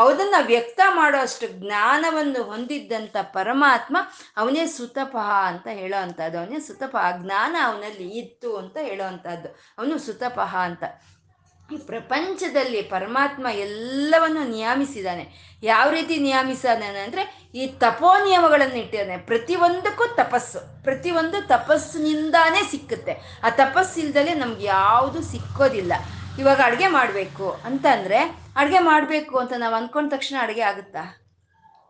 [0.09, 3.97] ಅದನ್ನ ವ್ಯಕ್ತ ಮಾಡೋ ಅಷ್ಟು ಜ್ಞಾನವನ್ನು ಹೊಂದಿದ್ದಂಥ ಪರಮಾತ್ಮ
[4.37, 6.39] ಅವನೇ ಸುತಪ ಅಂತ ಹೇಳೋ ಅಂಥದ್ದು.
[6.39, 9.49] ಅವನೇ ಸುತಪ ಜ್ಞಾನ ಅವನಲ್ಲಿ ಇತ್ತು ಅಂತ ಹೇಳೋ ಅಂಥದ್ದು.
[9.79, 10.85] ಅವನು ಸುತಪಹ ಅಂತ.
[11.71, 15.25] ಈ ಪ್ರಪಂಚದಲ್ಲಿ ಪರಮಾತ್ಮ ಎಲ್ಲವನ್ನು ನಿಯಮಿಸಿದ್ದಾನೆ.
[15.63, 17.23] ಯಾವ ರೀತಿ ನಿಯಮಿಸಿದಾನೆ ಅಂದರೆ
[17.55, 20.83] ಈ ತಪೋ ನಿಯಮಗಳನ್ನು ಇಟ್ಟಿದ್ದಾನೆ ಪ್ರತಿಯೊಂದಕ್ಕೂ ತಪಸ್ಸು.
[20.85, 23.15] ಪ್ರತಿಯೊಂದು ತಪಸ್ಸಿನಿಂದಾನೇ ಸಿಕ್ಕುತ್ತೆ.
[23.45, 25.93] ಆ ತಪಸ್ಸಿಲ್ದಲೇ ನಮ್ಗೆ ಯಾವುದು ಸಿಕ್ಕೋದಿಲ್ಲ.
[26.39, 28.19] ಇವಾಗ ಅಡುಗೆ ಮಾಡಬೇಕು ಅಂತಂದರೆ
[28.57, 31.28] ಅಡುಗೆ ಮಾಡಬೇಕು ಅಂತ ನಾವು ಅಂದ್ಕೊಂಡ ತಕ್ಷಣ ಅಡುಗೆ ಆಗುತ್ತಾ?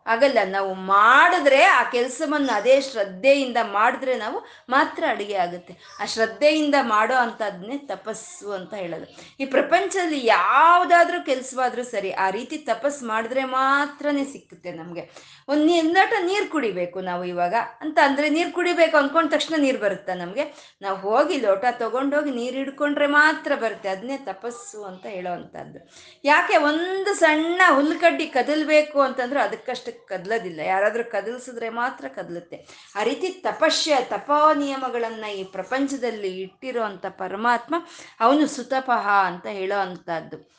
[0.09, 0.39] ಆಗಲ್ಲ.
[0.45, 4.37] ನಾವು ಮಾಡಿದ್ರೆ ಆ ಕೆಲಸವನ್ನು ಅದೇ ಶ್ರದ್ಧೆಯಿಂದ ಮಾಡಿದ್ರೆ ನಾವು
[4.69, 5.73] ಮಾತ್ರ ಅಡುಗೆ ಆಗುತ್ತೆ.
[6.01, 9.07] ಆ ಶ್ರದ್ಧೆಯಿಂದ ಮಾಡೋ ಅಂಥದ್ದನ್ನೇ ತಪಸ್ಸು ಅಂತ ಹೇಳೋದು.
[9.39, 15.09] ಈ ಪ್ರಪಂಚದಲ್ಲಿ ಯಾವುದಾದ್ರೂ ಕೆಲಸವಾದರೂ ಸರಿ ಆ ರೀತಿ ತಪಸ್ಸು ಮಾಡಿದ್ರೆ ಮಾತ್ರನೇ ಸಿಕ್ಕುತ್ತೆ ನಮಗೆ.
[15.47, 17.55] ಒಂದು ಲೋಟ ನೀರು ಕುಡಿಬೇಕು ನಾವು ಇವಾಗ.
[17.81, 20.45] ಅಂತ ಅಂದರೆ ನೀರು ಕುಡಿಬೇಕು ಅಂದ್ಕೊಂಡ ತಕ್ಷಣ ನೀರು ಬರುತ್ತೆ ನಮಗೆ?
[20.81, 23.89] ನಾವು ಹೋಗಿ ಲೋಟ ತೊಗೊಂಡೋಗಿ ನೀರು ಹಿಡ್ಕೊಂಡ್ರೆ ಮಾತ್ರ ಬರುತ್ತೆ.
[23.89, 25.79] ಅದನ್ನೇ ತಪಸ್ಸು ಅಂತ ಹೇಳೋ ಅಂಥದ್ದು.
[26.23, 30.59] ಯಾಕೆ ಒಂದು ಸಣ್ಣ ಹುಲ್ಕಡ್ಡಿ ಕದಲ್ಬೇಕು ಅಂತಂದ್ರೆ ಅದಕ್ಕಷ್ಟು ಕದಲೋದಿಲ್ಲ.
[30.59, 32.67] ಯಾರಾದರೂ ಕದಲ್ಸಿದ್ರೆ ಮಾತ್ರ ಕದಲುತ್ತೆ.
[32.95, 37.75] ಆ ರೀತಿ ತಪಸ್ಯ ತಪೋ ನಿಯಮಗಳನ್ನು ಈ ಪ್ರಪಂಚದಲ್ಲಿ ಇಟ್ಟಿರೋ ಪರಮಾತ್ಮ
[38.19, 40.58] ಅವನು ಸುತಪಹ ಅಂತ ಹೇಳೋ ಅಂಥದ್ದು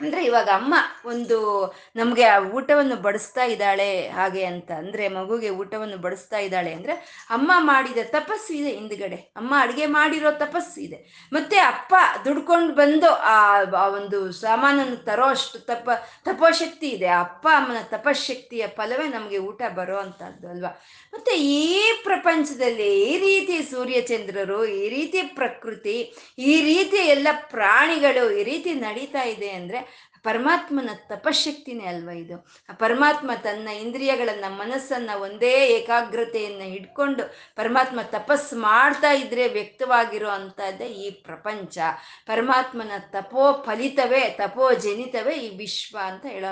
[0.00, 0.74] ಅಂದ್ರೆ ಇವಾಗ ಅಮ್ಮ
[1.04, 1.36] ಒಂದು
[1.96, 7.98] ನಮಗೆ ಆ ಊಟವನ್ನು ಬಡಿಸ್ತಾ ಇದ್ದಾಳೆ ಹಾಗೆ ಅಂತ ಅಂದ್ರೆ ಮಗುಗೆ ಊಟವನ್ನು ಬಡಿಸ್ತಾ ಇದ್ದಾಳೆ ಅಂದ್ರೆ ಅಮ್ಮ ಮಾಡಿದ
[8.04, 9.16] ತಪಸ್ಸು ಇದೆ ಹಿಂದ್ಗಡೆ.
[9.36, 11.28] ಅಮ್ಮ ಅಡುಗೆ ಮಾಡಿರೋ ತಪಸ್ಸು ಇದೆ.
[11.32, 11.94] ಮತ್ತೆ ಅಪ್ಪ
[12.24, 15.90] ದುಡ್ಕೊಂಡು ಬಂದು ಆ ಒಂದು ಸಾಮಾನನ್ನು ತರೋ ಅಷ್ಟು ತಪ,
[16.24, 17.06] ತಪೋಶಕ್ತಿ ಇದೆ.
[17.06, 20.84] ಅಪ್ಪ ಅಮ್ಮನ ತಪಶಕ್ತಿಯ ಫಲವೇ ನಮಗೆ ಊಟ ಬರೋ ಅಂತದ್ದು ಅಲ್ವಾ?
[21.12, 28.74] ಮತ್ತೆ ಈ ಪ್ರಪಂಚದಲ್ಲಿ ಈ ರೀತಿ ಸೂರ್ಯಚಂದ್ರರು, ಈ ರೀತಿ ಪ್ರಕೃತಿ, ಈ ರೀತಿ ಎಲ್ಲ ಪ್ರಾಣಿಗಳು ಈ ರೀತಿ
[28.74, 29.85] ನಡೀತಾ ಇದೆ ಅಂದ್ರೆ
[30.26, 32.36] ಪರಮಾತ್ಮನ ತಪಶಕ್ತಿನೇ ಅಲ್ವಾ ಇದು?
[32.68, 37.22] ಆ ಪರಮಾತ್ಮ ತನ್ನ ಇಂದ್ರಿಯಗಳನ್ನ ಮನಸ್ಸನ್ನ ಒಂದೇ ಏಕಾಗ್ರತೆಯನ್ನ ಹಿಡ್ಕೊಂಡು
[37.56, 41.78] ಪರಮಾತ್ಮ ತಪಸ್ ಮಾಡ್ತಾ ಇದ್ರೆ ವ್ಯಕ್ತವಾಗಿರೋ ಅಂತದ್ದೇ ಈ ಪ್ರಪಂಚ.
[42.26, 46.50] ಪರಮಾತ್ಮನ ತಪೋ ಫಲಿತವೇ ತಪೋ ಜನಿತವೇ ಈ ವಿಶ್ವ ಅಂತ ಹೇಳೋ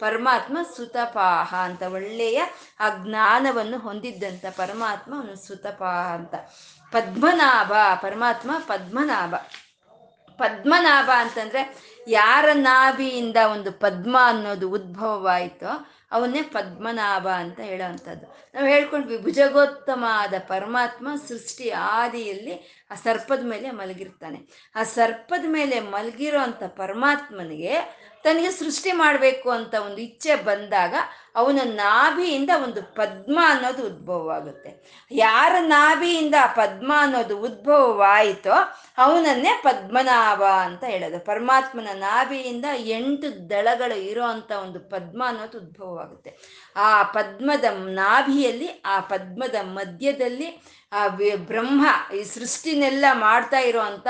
[0.00, 2.42] ಪರಮಾತ್ಮ ಸುತಪಾಹ ಅಂತ, ಒಳ್ಳೆಯ
[2.80, 6.34] ಆ ಜ್ಞಾನವನ್ನು ಹೊಂದಿದ್ದಂಥ ಪರಮಾತ್ಮ ಅವನು ಸುತಪಾಹ ಅಂತ.
[6.92, 7.72] ಪದ್ಮನಾಭ,
[8.02, 9.34] ಪರಮಾತ್ಮ ಪದ್ಮನಾಭ.
[10.40, 11.62] ಪದ್ಮನಾಭ ಅಂತಂದ್ರೆ
[12.08, 15.72] ಯಾರ ನಾಭಿಯಿಂದ ಒಂದು ಪದ್ಮ ಅನ್ನೋದು ಉದ್ಭವವಾಯಿತೋ
[16.12, 18.26] ಅವನ್ನೇ ಪದ್ಮನಾಭ ಅಂತ ಹೇಳೋವಂಥದ್ದು.
[18.54, 22.54] ನಾವು ಹೇಳ್ಕೊಂಡ್ವಿ ಭುಜಗೋತ್ತಮ ಆದ ಪರಮಾತ್ಮ ಸೃಷ್ಟಿ ಆದಿಯಲ್ಲಿ
[22.90, 24.38] ಆ ಸರ್ಪದ ಮೇಲೆ ಮಲಗಿರ್ತಾನೆ.
[24.76, 27.74] ಆ ಸರ್ಪದ ಮೇಲೆ ಮಲಗಿರೋ ಅಂಥ ಪರಮಾತ್ಮನಿಗೆ
[28.24, 30.94] ತನಗೆ ಸೃಷ್ಟಿ ಮಾಡಬೇಕು ಅಂತ ಒಂದು ಇಚ್ಛೆ ಬಂದಾಗ
[31.34, 34.70] ಅವನ ನಾಭಿಯಿಂದ ಒಂದು ಪದ್ಮ ಅನ್ನೋದು ಉದ್ಭವವಾಗುತ್ತೆ.
[35.10, 38.56] ಯಾರ ನಾಭಿಯಿಂದ ಪದ್ಮ ಅನ್ನೋದು ಉದ್ಭವವಾಯಿತೋ
[38.98, 41.24] ಅವನನ್ನೇ ಪದ್ಮನಾಭ ಅಂತ ಹೇಳೋದು.
[41.24, 44.24] ಪರಮಾತ್ಮನ ನಾಭಿಯಿಂದ ಎಂಟು ದಳಗಳು ಇರೋ
[44.62, 46.36] ಒಂದು ಪದ್ಮ ಅನ್ನೋದು ಉದ್ಭವವಾಗುತ್ತೆ.
[46.76, 54.06] ಆ ಪದ್ಮದ ನಾಭಿಯಲ್ಲಿ, ಆ ಪದ್ಮದ ಮಧ್ಯದಲ್ಲಿ ಆ ಬ್ರಹ್ಮ ಈ ಸೃಷ್ಟಿನೆಲ್ಲ ಮಾಡ್ತಾ ಇರೋವಂಥ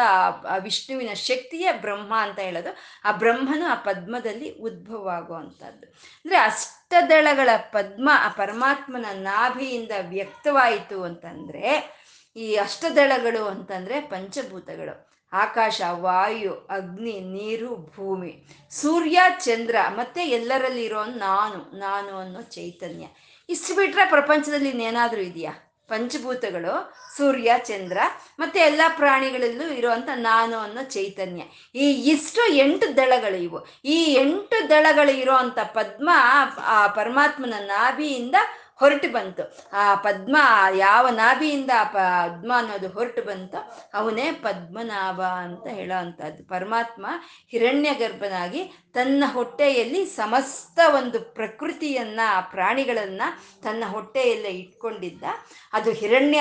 [0.49, 2.77] ಆ ವಿಷ್ಣುವಿನ ಶಕ್ತಿಯೇ ಬ್ರಹ್ಮ ಅಂತ ಹೇಳೋದು.
[3.05, 11.97] ಆ ಬ್ರಹ್ಮನು ಆ ಪದ್ಮದಲ್ಲಿ ಉದ್ಭವ ಆಗುವಂಥದ್ದು ಅಂದ್ರೆ ಅಷ್ಟದಳಗಳ ಪದ್ಮ ಆ ಪರಮಾತ್ಮನ ನಾಭಿಯಿಂದ ವ್ಯಕ್ತವಾಯಿತು ಅಂತಂದ್ರೆ,
[12.37, 15.11] ಈ ಅಷ್ಟದಳಗಳು ಅಂತಂದ್ರೆ ಪಂಚಭೂತಗಳು.
[15.33, 18.45] ಆಕಾಶ, ವಾಯು, ಅಗ್ನಿ, ನೀರು, ಭೂಮಿ.
[18.71, 23.07] ಸೂರ್ಯ, ಚಂದ್ರ, ಮತ್ತೆ ಎಲ್ಲರಲ್ಲಿ ಇರೋ ನಾನು ನಾನು ಅನ್ನೋ ಚೈತನ್ಯ.
[23.49, 25.70] ಇಷ್ಟು ಬಿಟ್ರೆ ಪ್ರಪಂಚದಲ್ಲಿ ಇನ್ನೇನಾದರೂ ಇದೆಯಾ?
[25.91, 26.73] ಪಂಚಭೂತಗಳು,
[27.17, 27.99] ಸೂರ್ಯ, ಚಂದ್ರ,
[28.39, 31.43] ಮತ್ತೆ ಎಲ್ಲ ಪ್ರಾಣಿಗಳಲ್ಲೂ ಇರುವಂತ ನಾನು ಅನ್ನೋ ಚೈತನ್ಯ.
[31.75, 33.67] ಈ ಇಷ್ಟು ಎಂಟು ದಳಗಳು ಇವು.
[33.85, 36.11] ಈ ಎಂಟು ದಳಗಳು ಇರುವಂತ ಪದ್ಮ
[36.67, 38.35] ಆ ಪರಮಾತ್ಮನ ನಾಭಿಯಿಂದ
[38.81, 39.45] ಹೊರಟು ಬಂತು.
[39.73, 40.37] ಆ ಪದ್ಮ,
[40.77, 43.59] ಯಾವ ನಾಭಿಯಿಂದ ಆ ಪದ್ಮ ಅನ್ನೋದು ಹೊರಟು ಬಂತು
[43.95, 47.07] ಅವನೇ ಪದ್ಮನಾಭ ಅಂತ ಹೇಳೋ ಅಂಥದ್ದು ಪರಮಾತ್ಮ
[47.51, 48.63] ಹಿರಣ್ಯ ಗರ್ಭನಾಗಿ
[48.95, 52.21] ತನ್ನ ಹೊಟ್ಟೆಯಲ್ಲಿ ಸಮಸ್ತ ಒಂದು ಪ್ರಕೃತಿಯನ್ನ,
[52.51, 53.23] ಪ್ರಾಣಿಗಳನ್ನ
[53.63, 55.25] ತನ್ನ ಹೊಟ್ಟೆಯಲ್ಲೇ ಇಟ್ಕೊಂಡಿದ್ದ.
[55.73, 56.41] ಅದು ಹಿರಣ್ಯ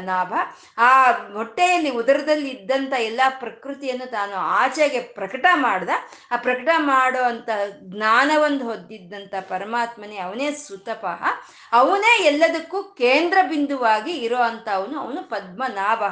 [0.00, 0.34] ನಾಭ
[0.78, 0.90] ಆ
[1.32, 5.90] ಹೊಟ್ಟೆಯಲ್ಲಿ ಉದರದಲ್ಲಿ ಇದ್ದಂಥ ಎಲ್ಲ ಪ್ರಕೃತಿಯನ್ನು ತಾನು ಆಚೆಗೆ ಪ್ರಕಟ ಮಾಡ್ದ.
[6.30, 11.22] ಆ ಪ್ರಕಟ ಮಾಡೋ ಅಂತ ಜ್ಞಾನವನ್ನು ಹೊದ್ದಿದ್ದಂಥ ಪರಮಾತ್ಮನೇ ಅವನೇ ಸುತಪಃ
[11.72, 16.02] ಅವನೇ ಎಲ್ಲದಕ್ಕೂ ಕೇಂದ್ರ ಬಿಂದುವಾಗಿ ಇರೋ ಅಂತ ಅವನು ಅವನು ಪದ್ಮನಾಭ.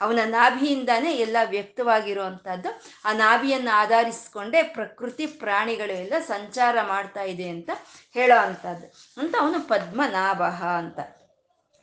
[0.00, 7.70] ಅವನ ನಾಭಿಯಿಂದಾನೇ ಎಲ್ಲ ವ್ಯಕ್ತವಾಗಿರುವಂಥದ್ದು ಆ ನಾಭಿಯನ್ನು ಆಧರಿಸಿಕೊಂಡೇ ಪ್ರಕೃತಿ ಪ್ರಾಣಿಗಳು ಎಲ್ಲ ಸಂಚಾರ ಮಾಡ್ತಾ ಇದೆ ಅಂತ
[8.14, 10.42] ಹೇಳೋ ಅಂಥದ್ದು ಅಂತ ಅವನು ಪದ್ಮನಾಭ
[10.78, 10.98] ಅಂತ.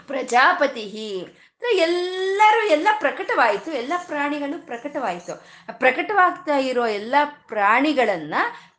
[0.08, 0.82] ಪ್ರಜಾಪತಿ
[1.74, 3.72] ಎಲ್ಲರೂ ಎಲ್ಲ ಪ್ರಕಟವಾಯಿತು.
[3.72, 5.44] ಎಲ್ಲ ಪ್ರಾಣಿಗಳು ಪ್ರಕಟವಾಯಿತು.
[5.80, 7.16] ಪ್ರಕಟವಾಗ್ತಾ ಇರೋ ಎಲ್ಲ
[7.48, 8.36] ಪ್ರಾಣಿಗಳನ್ನ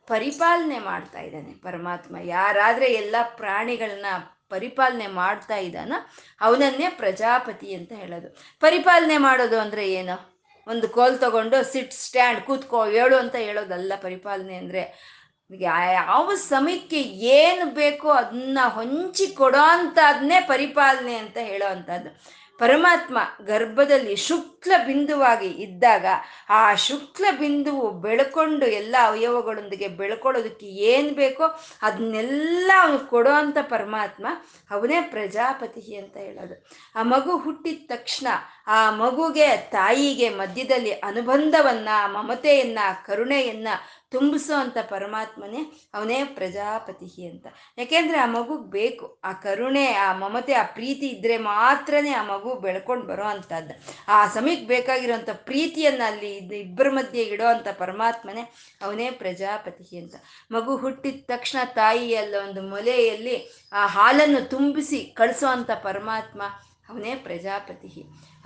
[0.07, 2.15] ಪರಿಪಾಲನೆ ಮಾಡ್ತಾ ಇದ್ದಾನೆ ಪರಮಾತ್ಮ.
[2.23, 4.05] ಯಾರಾದ್ರೆ ಎಲ್ಲ ಪ್ರಾಣಿಗಳನ್ನ
[4.49, 5.93] ಪರಿಪಾಲನೆ ಮಾಡ್ತಾ ಇದ್ದಾನ?
[6.41, 8.29] ಅವನನ್ನೇ ಪ್ರಜಾಪತಿ ಅಂತ ಹೇಳೋದು.
[8.59, 10.35] ಪರಿಪಾಲನೆ ಮಾಡೋದು ಅಂದ್ರೆ ಏನು?
[10.67, 15.15] ಒಂದು ಕೋಲ್ ತಗೊಂಡು ಸಿಟ್, ಸ್ಟ್ಯಾಂಡ್, ಕೂತ್ಕೋ ಹೇಳು ಅಂತ ಹೇಳೋದಲ್ಲ ಪರಿಪಾಲನೆ ಅಂದ್ರೆ.
[15.59, 22.09] ಯಾವ ಸಮಯಕ್ಕೆ ಏನು ಬೇಕೋ ಅದನ್ನ ಹೊಂಚಿ ಕೊಡೋ ಅದನ್ನೇ ಪರಿಪಾಲನೆ ಅಂತ ಹೇಳೋ ಅಂಥದ್ದು.
[22.57, 26.05] ಪರಮಾತ್ಮ ಗರ್ಭದಲ್ಲಿ ಶುಕ್ಲ ಬಿಂದುವಾಗಿ ಇದ್ದಾಗ
[26.49, 31.43] ಆ ಶುಕ್ಲ ಬಿಂದುವು ಬೆಳ್ಕೊಂಡು ಎಲ್ಲ ಅವಯವಗಳೊಂದಿಗೆ ಬೆಳ್ಕೊಳ್ಳೋದಕ್ಕೆ ಏನು ಬೇಕೋ
[31.81, 34.27] ಅದನ್ನೆಲ್ಲ ಅವನು ಕೊಡೋ ಅಂಥ ಪರಮಾತ್ಮ
[34.71, 36.67] ಅವನೇ ಪ್ರಜಾಪತಿ ಅಂತ ಹೇಳೋದು.
[36.95, 38.27] ಆ ಮಗು ಹುಟ್ಟಿದ ತಕ್ಷಣ
[38.67, 43.67] ಆ ಮಗುಗೆ ತಾಯಿಗೆ ಮಧ್ಯದಲ್ಲಿ ಅನುಬಂಧವನ್ನ, ಮಮತೆಯನ್ನ, ಕರುಣೆಯನ್ನ
[44.15, 45.61] ತುಂಬಿಸೋ ಅಂತ ಪರಮಾತ್ಮನೇ
[45.93, 47.47] ಅವನೇ ಪ್ರಜಾಪತಿ ಅಂತ.
[47.77, 53.05] ಯಾಕೆಂದ್ರೆ ಆ ಮಗು ಬೇಕು, ಆ ಕರುಣೆ, ಆ ಮಮತೆ, ಆ ಪ್ರೀತಿ ಇದ್ರೆ ಮಾತ್ರನೇ ಆ ಮಗು ಬೆಳ್ಕೊಂಡು
[53.07, 53.73] ಬರೋ ಅಂಥದ್ದು.
[54.07, 58.43] ಆ ಸಮಯಕ್ಕೆ ಬೇಕಾಗಿರೋಂಥ ಪ್ರೀತಿಯನ್ನ ಅಲ್ಲಿ ಇಬ್ಬರ ಮಧ್ಯೆ ಇಡೋ ಅಂತ ಪರಮಾತ್ಮನೇ
[58.81, 60.15] ಅವನೇ ಪ್ರಜಾಪತಿ ಅಂತ.
[60.51, 63.35] ಮಗು ಹುಟ್ಟಿದ ತಕ್ಷಣ ತಾಯಿಯಲ್ಲ ಒಂದು ಮೊಲೆಯಲ್ಲಿ
[63.73, 66.41] ಆ ಹಾಲನ್ನು ತುಂಬಿಸಿ ಕಳಿಸೋ ಅಂತ ಪರಮಾತ್ಮ
[66.89, 67.89] ಅವನೇ ಪ್ರಜಾಪತಿ.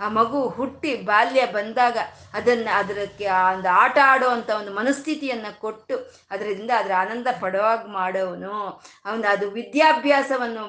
[0.00, 1.98] ಆ ಮಗು ಹುಟ್ಟಿ ಬಾಲ್ಯ ಬಂದಾಗ
[2.34, 5.96] ಅದನ್ನ ಅದಕ್ಕೆ ಒಂದು ಆಟ ಆಡೋ ಅಂತ ಒಂದು ಮನಸ್ಥಿತಿಯನ್ನ ಕೊಟ್ಟು
[6.30, 8.54] ಅದರಿಂದ ಅದರ ಆನಂದ ಪಡುವಾಗ ಮಾಡೋವನು
[9.06, 10.64] ಅವನು ಅದು ವಿದ್ಯಾಭ್ಯಾಸವನ್ನು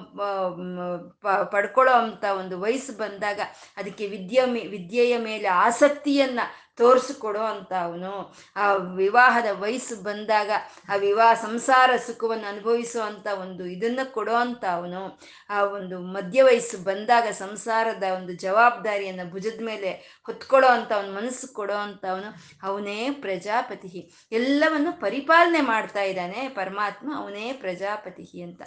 [1.51, 3.39] ಪಡ್ಕೊಳ್ಳೋ ಅಂತ ಒಂದು ವಯಸ್ಸು ಬಂದಾಗ
[3.77, 6.39] ಅದಕ್ಕೆ ವಿದ್ಯೆ ವಿದ್ಯೆಯ ಮೇಲೆ ಆಸಕ್ತಿಯನ್ನ
[6.81, 8.11] ತೋರಿಸಿಕೊಡೋ ಅಂತ ಅವನು
[8.55, 10.51] ಆ ವಿವಾಹದ ವಯಸ್ಸು ಬಂದಾಗ,
[10.89, 15.01] ಆ ವಿವಾಹ ಸಂಸಾರ ಸುಖವನ್ನು ಅನುಭವಿಸೋ ಅಂತ ಒಂದು ಇದನ್ನ ಕೊಡೋ ಅಂತ ಅವನು
[15.49, 19.91] ಆ ಒಂದು ಮಧ್ಯ ವಯಸ್ಸು ಬಂದಾಗ ಸಂಸಾರದ ಒಂದು ಜವಾಬ್ದಾರಿಯನ್ನು ಭುಜದ ಮೇಲೆ
[20.25, 22.29] ಹೊತ್ಕೊಳ್ಳೋ ಅಂತ ಅವನ ಮನಸ್ಸು ಕೊಡೋ ಅಂತ ಅವನು
[22.63, 24.01] ಅವನೇ ಪ್ರಜಾಪತಿ.
[24.31, 28.61] ಎಲ್ಲವನ್ನು ಪರಿಪಾಲನೆ ಮಾಡ್ತಾ ಇದ್ದಾನೆ ಪರಮಾತ್ಮ, ಅವನೇ ಪ್ರಜಾಪತಿ ಅಂತ.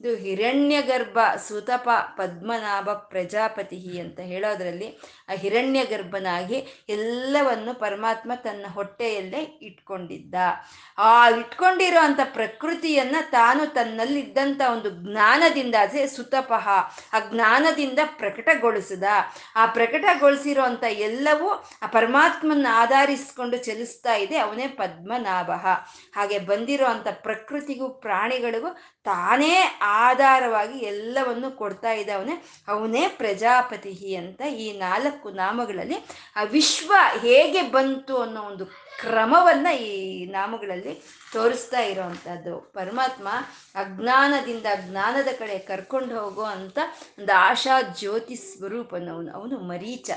[0.00, 1.18] ಇದು ಹಿರಣ್ಯ ಗರ್ಭ
[1.48, 10.34] ಸುತಪ ಪದ್ಮನಾಭ ಪ್ರಜಾಪತಿ ಅಂತ ಹೇಳೋದ್ರಲ್ಲಿ ಆ ಹಿರಣ್ಯ ಗರ್ಭನಾಗಿ ಎಲ್ಲವನ್ನು ಪರಮಾತ್ಮ ತನ್ನ ಹೊಟ್ಟೆಯಲ್ಲೇ ಇಟ್ಕೊಂಡಿದ್ದ.
[10.98, 16.68] ಆ ಇಟ್ಕೊಂಡಿರೋ ಅಂಥ ಪ್ರಕೃತಿಯನ್ನ ತಾನು ತನ್ನಲ್ಲಿದ್ದಂಥ ಒಂದು ಜ್ಞಾನದಿಂದ ಅದೇ ಸುತಪಃ
[17.12, 19.04] ಆ ಜ್ಞಾನದಿಂದ ಪ್ರಕಟಗೊಳಿಸಿದ.
[19.56, 21.50] ಆ ಪ್ರಕಟಗೊಳಿಸಿರೋ ಅಂಥ ಎಲ್ಲವೂ
[21.82, 25.50] ಆ ಪರಮಾತ್ಮನ ಆಧರಿಸಿಕೊಂಡು ಚಲಿಸ್ತಾ ಇದೆ ಅವನೇ ಪದ್ಮನಾಭ.
[26.14, 28.68] ಹಾಗೆ ಬಂದಿರೋ ಅಂಥ ಪ್ರಕೃತಿಗೂ ಪ್ರಾಣಿಗಳಿಗೂ
[29.04, 38.22] ತಾನೇ ಆಧಾರವಾಗಿ ಎಲ್ಲವನ್ನು ಕೊಡ್ತಾ ಇದ್ದವನೇ ಅವನೇ ಪ್ರಜಾಪತಿ ಅಂತ ಈ ನಾಲ್ಕು ನಾಮಗಳಲ್ಲಿ, ಆ ವಿಶ್ವ ಹೇಗೆ ಬಂತು
[38.22, 38.66] ಅನ್ನೋ ಒಂದು
[39.00, 40.94] ಕ್ರಮವನ್ನ ಈ ನಾಮಗಳಲ್ಲಿ
[41.32, 42.60] ತೋರಿಸ್ತಾ ಇರೋವಂಥದ್ದು.
[42.60, 43.28] ಪರಮಾತ್ಮ
[43.74, 46.78] ಅಜ್ಞಾನದಿಂದ ಜ್ಞಾನದ ಕಡೆ ಕರ್ಕೊಂಡು ಹೋಗೋ ಅಂತ
[47.18, 50.10] ಒಂದು ಆಶಾ ಜ್ಯೋತಿ ಸ್ವರೂಪನವನು ಅವನು ಮರೀಚ.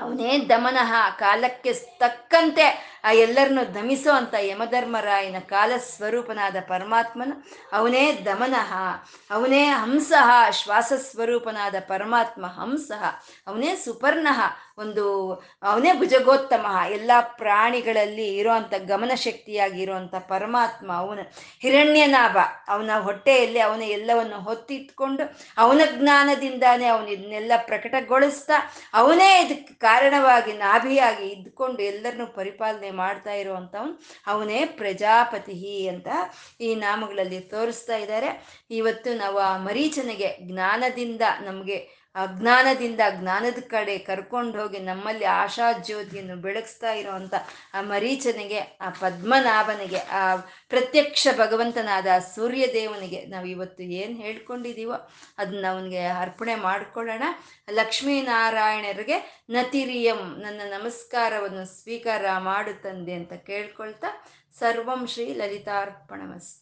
[0.00, 7.34] ಅವನೇ ದಮನಃ, ಕಾಲಕ್ಕೆ ತಕ್ಕಂತೆ ಆ ಎಲ್ಲರನ್ನು ದಮಿಸೋ ಅಂತ ಯಮಧರ್ಮರಾಯನ ಕಾಲ ಸ್ವರೂಪನಾದ ಪರಮಾತ್ಮನು,
[7.72, 8.72] ಅವನೇ ದಮನಃ,
[9.30, 13.02] ಅವನೇ ಹಂಸಃ ಶ್ವಾಸ ಸ್ವರೂಪನಾದ ಪರಮಾತ್ಮ ಹಂಸಃ,
[13.46, 14.40] ಅವನೇ ಸುಪರ್ಣಃ
[14.78, 16.66] ಒಂದು, ಅವನೇ ಭುಜಗೋತ್ತಮ.
[16.90, 21.18] ಎಲ್ಲ ಪ್ರಾಣಿಗಳಲ್ಲಿ ಇರೋವಂಥ ಗಮನ ಶಕ್ತಿಯಾಗಿ ಇರುವಂತ ಪರಮಾತ್ಮ ಅವನ.
[21.60, 22.36] ಹಿರಣ್ಯನಾಭ,
[22.68, 28.52] ಅವನ ಹೊಟ್ಟೆಯಲ್ಲಿ ಅವನ ಎಲ್ಲವನ್ನು ಹೊತ್ತಿಟ್ಕೊಂಡು ಅವನ ಜ್ಞಾನದಿಂದಾನೇ ಅವನು ಇದನ್ನೆಲ್ಲ ಪ್ರಕಟಗೊಳಿಸ್ತಾ,
[28.94, 36.08] ಅವನೇ ಇದಕ್ಕೆ ಕಾರಣವಾಗಿ ನಾಭಿಯಾಗಿ ಇದ್ಕೊಂಡು ಎಲ್ಲರನ್ನು ಪರಿಪಾಲನೆ ಮಾಡ್ತಾ ಇರುವಂಥವನು, ಅವನೇ ಪ್ರಜಾಪತಿ ಅಂತ
[36.60, 38.62] ಈ ನಾಮಗಳಲ್ಲಿ ತೋರಿಸ್ತಾ ಇದ್ದಾರೆ.
[38.70, 46.92] ಇವತ್ತು ನಾವು ಆ ಮರೀಚನಿಗೆ ಜ್ಞಾನದಿಂದ ನಮಗೆ ಅಜ್ಞಾನದಿಂದ ಜ್ಞಾನದ ಕಡೆ ಕರ್ಕೊಂಡು ಹೋಗಿ ನಮ್ಮಲ್ಲಿ ಆಶಾ ಜ್ಯೋತಿಯನ್ನು ಬೆಳಗಿಸ್ತಾ
[46.92, 47.34] ಇರೋವಂಥ
[47.74, 50.22] ಆ ಮರೀಚನಿಗೆ, ಆ ಪದ್ಮನಾಭನಿಗೆ, ಆ
[50.68, 54.98] ಪ್ರತ್ಯಕ್ಷ ಭಗವಂತನಾದ ಆ ಸೂರ್ಯದೇವನಿಗೆ ನಾವು ಇವತ್ತು ಏನು ಹೇಳ್ಕೊಂಡಿದ್ದೀವೋ
[55.38, 57.22] ಅದನ್ನ ಅವನಿಗೆ ಅರ್ಪಣೆ ಮಾಡಿಕೊಳ್ಳೋಣ.
[57.70, 59.18] ಲಕ್ಷ್ಮೀನಾರಾಯಣರಿಗೆ
[59.50, 64.10] ನತಿರಿಯಂ ನನ್ನ ನಮಸ್ಕಾರವನ್ನು ಸ್ವೀಕಾರ ಮಾಡು ತಂದೆ ಅಂತ ಕೇಳ್ಕೊಳ್ತಾ
[64.58, 66.61] ಸರ್ವಂ ಶ್ರೀ ಲಲಿತಾರ್ಪಣಮಸ್ತು.